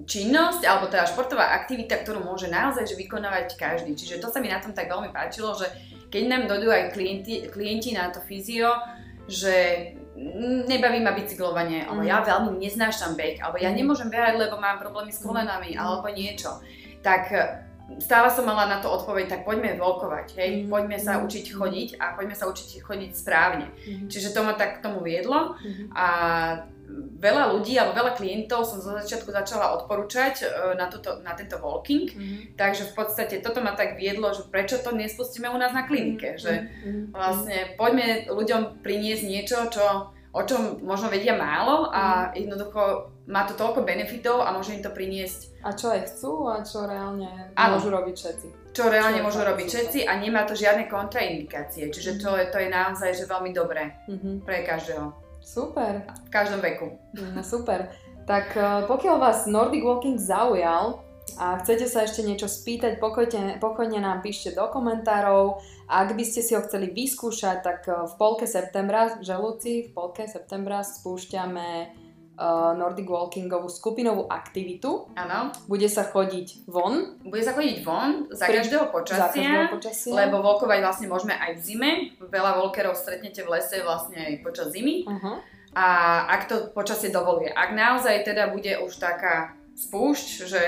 činnosť 0.00 0.64
alebo 0.64 0.88
teda 0.88 1.04
športová 1.04 1.52
aktivita, 1.54 2.00
ktorú 2.00 2.20
môže 2.20 2.48
naozaj 2.48 2.84
že 2.84 2.96
vykonávať 2.96 3.54
každý. 3.54 3.92
Čiže 3.92 4.16
to 4.16 4.28
sa 4.28 4.40
mi 4.40 4.48
na 4.48 4.56
tom 4.56 4.72
tak 4.72 4.88
veľmi 4.88 5.12
páčilo, 5.12 5.52
že 5.52 5.68
keď 6.08 6.22
nám 6.26 6.42
dojdú 6.48 6.68
aj 6.68 6.90
klienti, 6.90 7.46
klienti 7.46 7.92
na 7.92 8.08
to 8.08 8.18
fyzio, 8.20 8.72
že 9.28 9.54
nebaví 10.68 11.00
ma 11.00 11.16
bicyklovanie, 11.16 11.88
alebo 11.88 12.04
Mhm. 12.04 12.10
ja 12.12 12.18
veľmi 12.20 12.60
neznášam 12.60 13.16
beh, 13.16 13.40
alebo 13.40 13.56
ja 13.56 13.72
Mhm. 13.72 13.76
nemôžem 13.76 14.08
behať, 14.12 14.36
lebo 14.36 14.60
mám 14.60 14.76
problémy 14.76 15.08
s 15.08 15.24
kolenami, 15.24 15.72
Mhm. 15.72 15.80
alebo 15.80 16.08
niečo. 16.12 16.60
Tak 17.00 17.32
e, 17.32 17.40
stále 17.98 18.28
som 18.30 18.44
mala 18.44 18.68
na 18.68 18.78
to 18.78 18.92
odpoveď, 18.92 19.26
tak 19.26 19.40
poďme 19.48 19.80
volkovať, 19.80 20.36
hej, 20.36 20.50
Mhm. 20.62 20.68
poďme 20.68 20.98
sa 21.00 21.16
Mhm. 21.16 21.20
učiť 21.24 21.46
chodiť 21.56 21.88
a 21.96 22.14
poďme 22.14 22.36
sa 22.36 22.44
učiť 22.46 22.84
chodiť 22.84 23.10
správne. 23.16 23.66
Mhm. 23.88 24.06
Čiže 24.12 24.36
to 24.36 24.44
ma 24.44 24.52
tak 24.52 24.78
k 24.78 24.82
tomu 24.84 25.00
viedlo 25.00 25.56
Mhm. 25.56 25.84
a 25.96 26.06
veľa 27.16 27.52
ľudí 27.52 27.74
alebo 27.74 27.92
veľa 27.94 28.12
klientov 28.12 28.62
som 28.62 28.78
zo 28.78 28.92
začiatku 28.92 29.28
začala 29.30 29.74
odporúčať 29.74 30.34
e, 30.38 30.46
na, 30.74 30.86
toto, 30.86 31.20
na 31.20 31.32
tento 31.32 31.56
walking, 31.56 32.08
Mhm. 32.08 32.56
takže 32.56 32.84
v 32.86 32.94
podstate 32.94 33.34
toto 33.38 33.60
ma 33.60 33.72
tak 33.72 33.94
viedlo, 33.94 34.30
že 34.30 34.44
prečo 34.44 34.76
to 34.76 34.90
nespustíme 34.92 35.46
u 35.46 35.54
nás 35.54 35.70
na 35.70 35.82
klinike, 35.82 36.34
že 36.34 36.68
Mhm. 36.80 37.10
vlastne 37.10 37.56
poďme 37.74 38.06
ľuďom 38.26 38.80
priniesť 38.80 39.22
niečo, 39.22 39.68
čo, 39.68 39.84
o 40.30 40.42
čom 40.42 40.80
možno 40.80 41.08
vedia 41.08 41.34
málo 41.34 41.88
a 41.88 42.32
jednoducho 42.32 42.82
má 43.26 43.44
to 43.44 43.54
toľko 43.54 43.82
benefitov 43.82 44.40
a 44.40 44.50
môže 44.50 44.72
im 44.72 44.80
to 44.80 44.90
priniesť, 44.90 45.60
A 45.60 45.70
čo 45.70 45.88
aj 45.88 46.00
chcú 46.08 46.48
a 46.48 46.62
čo 46.62 46.82
reálne 46.82 47.28
Áno. 47.54 47.76
môžu 47.76 47.90
robiť 47.90 48.16
všetci. 48.16 48.48
čo 48.70 48.86
reálne 48.86 49.18
Čo 49.18 49.24
môžu 49.24 49.42
robiť 49.42 49.66
všetci 49.66 49.98
a 50.02 50.14
nemá 50.16 50.42
to 50.42 50.54
žiadne 50.54 50.86
kontraindikácie, 50.86 51.90
čiže 51.90 52.16
to, 52.16 52.30
je- 52.32 52.46
to 52.46 52.56
je 52.56 52.68
naozaj 52.68 53.10
že 53.12 53.26
veľmi 53.26 53.50
dobré 53.52 53.98
Mhm. 54.06 54.40
pre 54.40 54.62
každého, 54.62 55.10
Super. 55.40 56.06
v 56.26 56.30
každom 56.30 56.60
veku. 56.60 57.00
No 57.16 57.42
super. 57.42 57.90
Tak 58.28 58.54
eh, 58.54 58.86
pokiaľ 58.86 59.16
vás 59.18 59.48
Nordic 59.50 59.82
Walking 59.82 60.20
zaujal 60.20 61.02
a 61.38 61.58
chcete 61.62 61.86
sa 61.86 62.04
ešte 62.04 62.26
niečo 62.26 62.50
spýtať, 62.50 62.98
pokojne, 62.98 63.58
pokojne 63.62 64.02
nám 64.02 64.20
píšte 64.20 64.54
do 64.54 64.66
komentárov. 64.70 65.62
A 65.90 66.06
ak 66.06 66.14
by 66.14 66.24
ste 66.26 66.42
si 66.42 66.52
ho 66.54 66.62
chceli 66.62 66.92
vyskúšať, 66.94 67.56
tak 67.64 67.80
eh, 67.88 68.06
v 68.06 68.12
polke 68.14 68.46
septembra, 68.46 69.18
v 69.18 69.26
Želúci, 69.26 69.72
v 69.88 69.90
polke 69.90 70.28
septembra 70.28 70.84
spúšťame 70.86 71.96
eh, 72.40 72.72
Nordic 72.80 73.04
Walkingovú 73.04 73.68
skupinovú 73.68 74.24
aktivitu. 74.24 75.12
Áno, 75.12 75.52
Bude 75.68 75.92
sa 75.92 76.08
chodiť 76.08 76.64
von 76.64 77.20
bude 77.20 77.44
sa 77.44 77.52
chodiť 77.52 77.76
von 77.84 78.32
za 78.32 78.48
Pri- 78.48 78.64
každého 78.64 78.88
za 78.88 78.92
počasia. 78.92 79.28
každého 79.28 79.68
počasia. 79.76 80.12
Lebo 80.16 80.40
volkovať 80.40 80.78
vlastne 80.80 81.06
môžeme 81.12 81.36
aj 81.36 81.50
v 81.56 81.60
zime. 81.60 81.90
Veľa 82.16 82.56
volkerov 82.64 82.96
stretnete 82.96 83.44
v 83.44 83.52
lese 83.60 83.84
vlastne 83.84 84.16
aj 84.16 84.34
počas 84.40 84.72
zimy. 84.72 85.04
Uh-huh. 85.04 85.36
A 85.76 85.86
ak 86.26 86.48
to 86.48 86.56
počasie 86.74 87.12
dovoluje. 87.12 87.52
Ak 87.52 87.76
naozaj 87.76 88.26
teda 88.26 88.50
bude 88.50 88.74
už 88.82 88.96
taká 88.98 89.54
spúšť, 89.78 90.28
že 90.48 90.62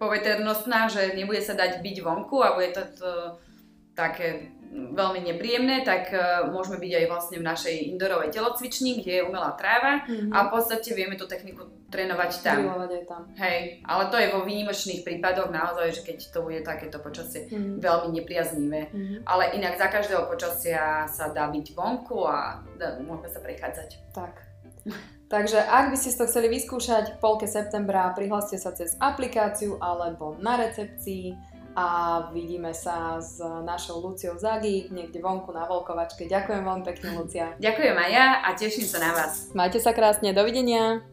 poveternostná, 0.00 0.88
že 0.88 1.14
nebude 1.14 1.38
sa 1.44 1.54
dať 1.54 1.84
byť 1.84 1.96
vonku 2.02 2.40
a 2.42 2.56
bude 2.56 2.72
to, 2.74 2.82
to 2.96 3.10
také 3.94 4.55
veľmi 4.72 5.20
nepríjemné, 5.32 5.84
tak 5.84 6.10
uh, 6.10 6.48
môžeme 6.48 6.80
byť 6.80 6.92
aj 6.92 7.06
vlastne 7.06 7.36
v 7.38 7.48
našej 7.48 7.74
indorovej 7.94 8.32
telocvični, 8.32 9.00
kde 9.00 9.12
je 9.20 9.26
umelá 9.26 9.52
tráva 9.54 10.04
mm-hmm. 10.04 10.32
a 10.32 10.38
v 10.46 10.50
podstate 10.52 10.90
vieme 10.96 11.14
tú 11.20 11.28
techniku 11.28 11.68
trénovať 11.92 12.30
tam. 12.42 12.66
aj 12.66 13.04
tam. 13.06 13.22
Hej, 13.38 13.80
ale 13.86 14.02
to 14.10 14.16
je 14.18 14.32
vo 14.34 14.42
výnimočných 14.42 15.06
prípadoch 15.06 15.54
naozaj, 15.54 16.00
že 16.00 16.02
keď 16.02 16.18
to 16.34 16.38
bude 16.42 16.60
takéto 16.66 16.98
počasie 16.98 17.46
mm-hmm. 17.46 17.78
veľmi 17.78 18.08
nepriaznivé. 18.20 18.80
Mm-hmm. 18.90 19.18
Ale 19.24 19.54
inak 19.54 19.78
za 19.78 19.88
každého 19.88 20.26
počasia 20.26 21.06
sa 21.06 21.30
dá 21.30 21.46
byť 21.48 21.66
vonku 21.72 22.26
a 22.26 22.60
dá, 22.74 22.98
môžeme 23.00 23.28
sa 23.30 23.40
prechádzať. 23.40 23.90
Tak. 24.10 24.34
Takže 25.26 25.58
ak 25.58 25.90
by 25.90 25.96
ste 25.98 26.14
to 26.14 26.30
chceli 26.30 26.46
vyskúšať 26.46 27.18
v 27.18 27.20
polke 27.22 27.50
septembra, 27.50 28.14
prihláste 28.14 28.62
sa 28.62 28.70
cez 28.70 28.94
aplikáciu 29.02 29.74
alebo 29.82 30.38
na 30.38 30.54
recepcii 30.54 31.55
a 31.76 31.86
vidíme 32.32 32.72
sa 32.72 33.20
s 33.20 33.36
našou 33.44 34.00
Luciou 34.00 34.40
Zagi 34.40 34.88
niekde 34.88 35.20
vonku 35.20 35.52
na 35.52 35.68
Volkovačke. 35.68 36.24
Ďakujem 36.24 36.64
veľmi 36.64 36.84
pekne, 36.88 37.08
Lucia. 37.20 37.46
Ďakujem 37.60 37.96
aj 38.00 38.10
ja 38.10 38.26
a 38.40 38.48
teším 38.56 38.88
sa 38.88 38.98
na 39.04 39.12
vás. 39.12 39.52
Majte 39.52 39.76
sa 39.76 39.92
krásne, 39.92 40.32
dovidenia. 40.32 41.04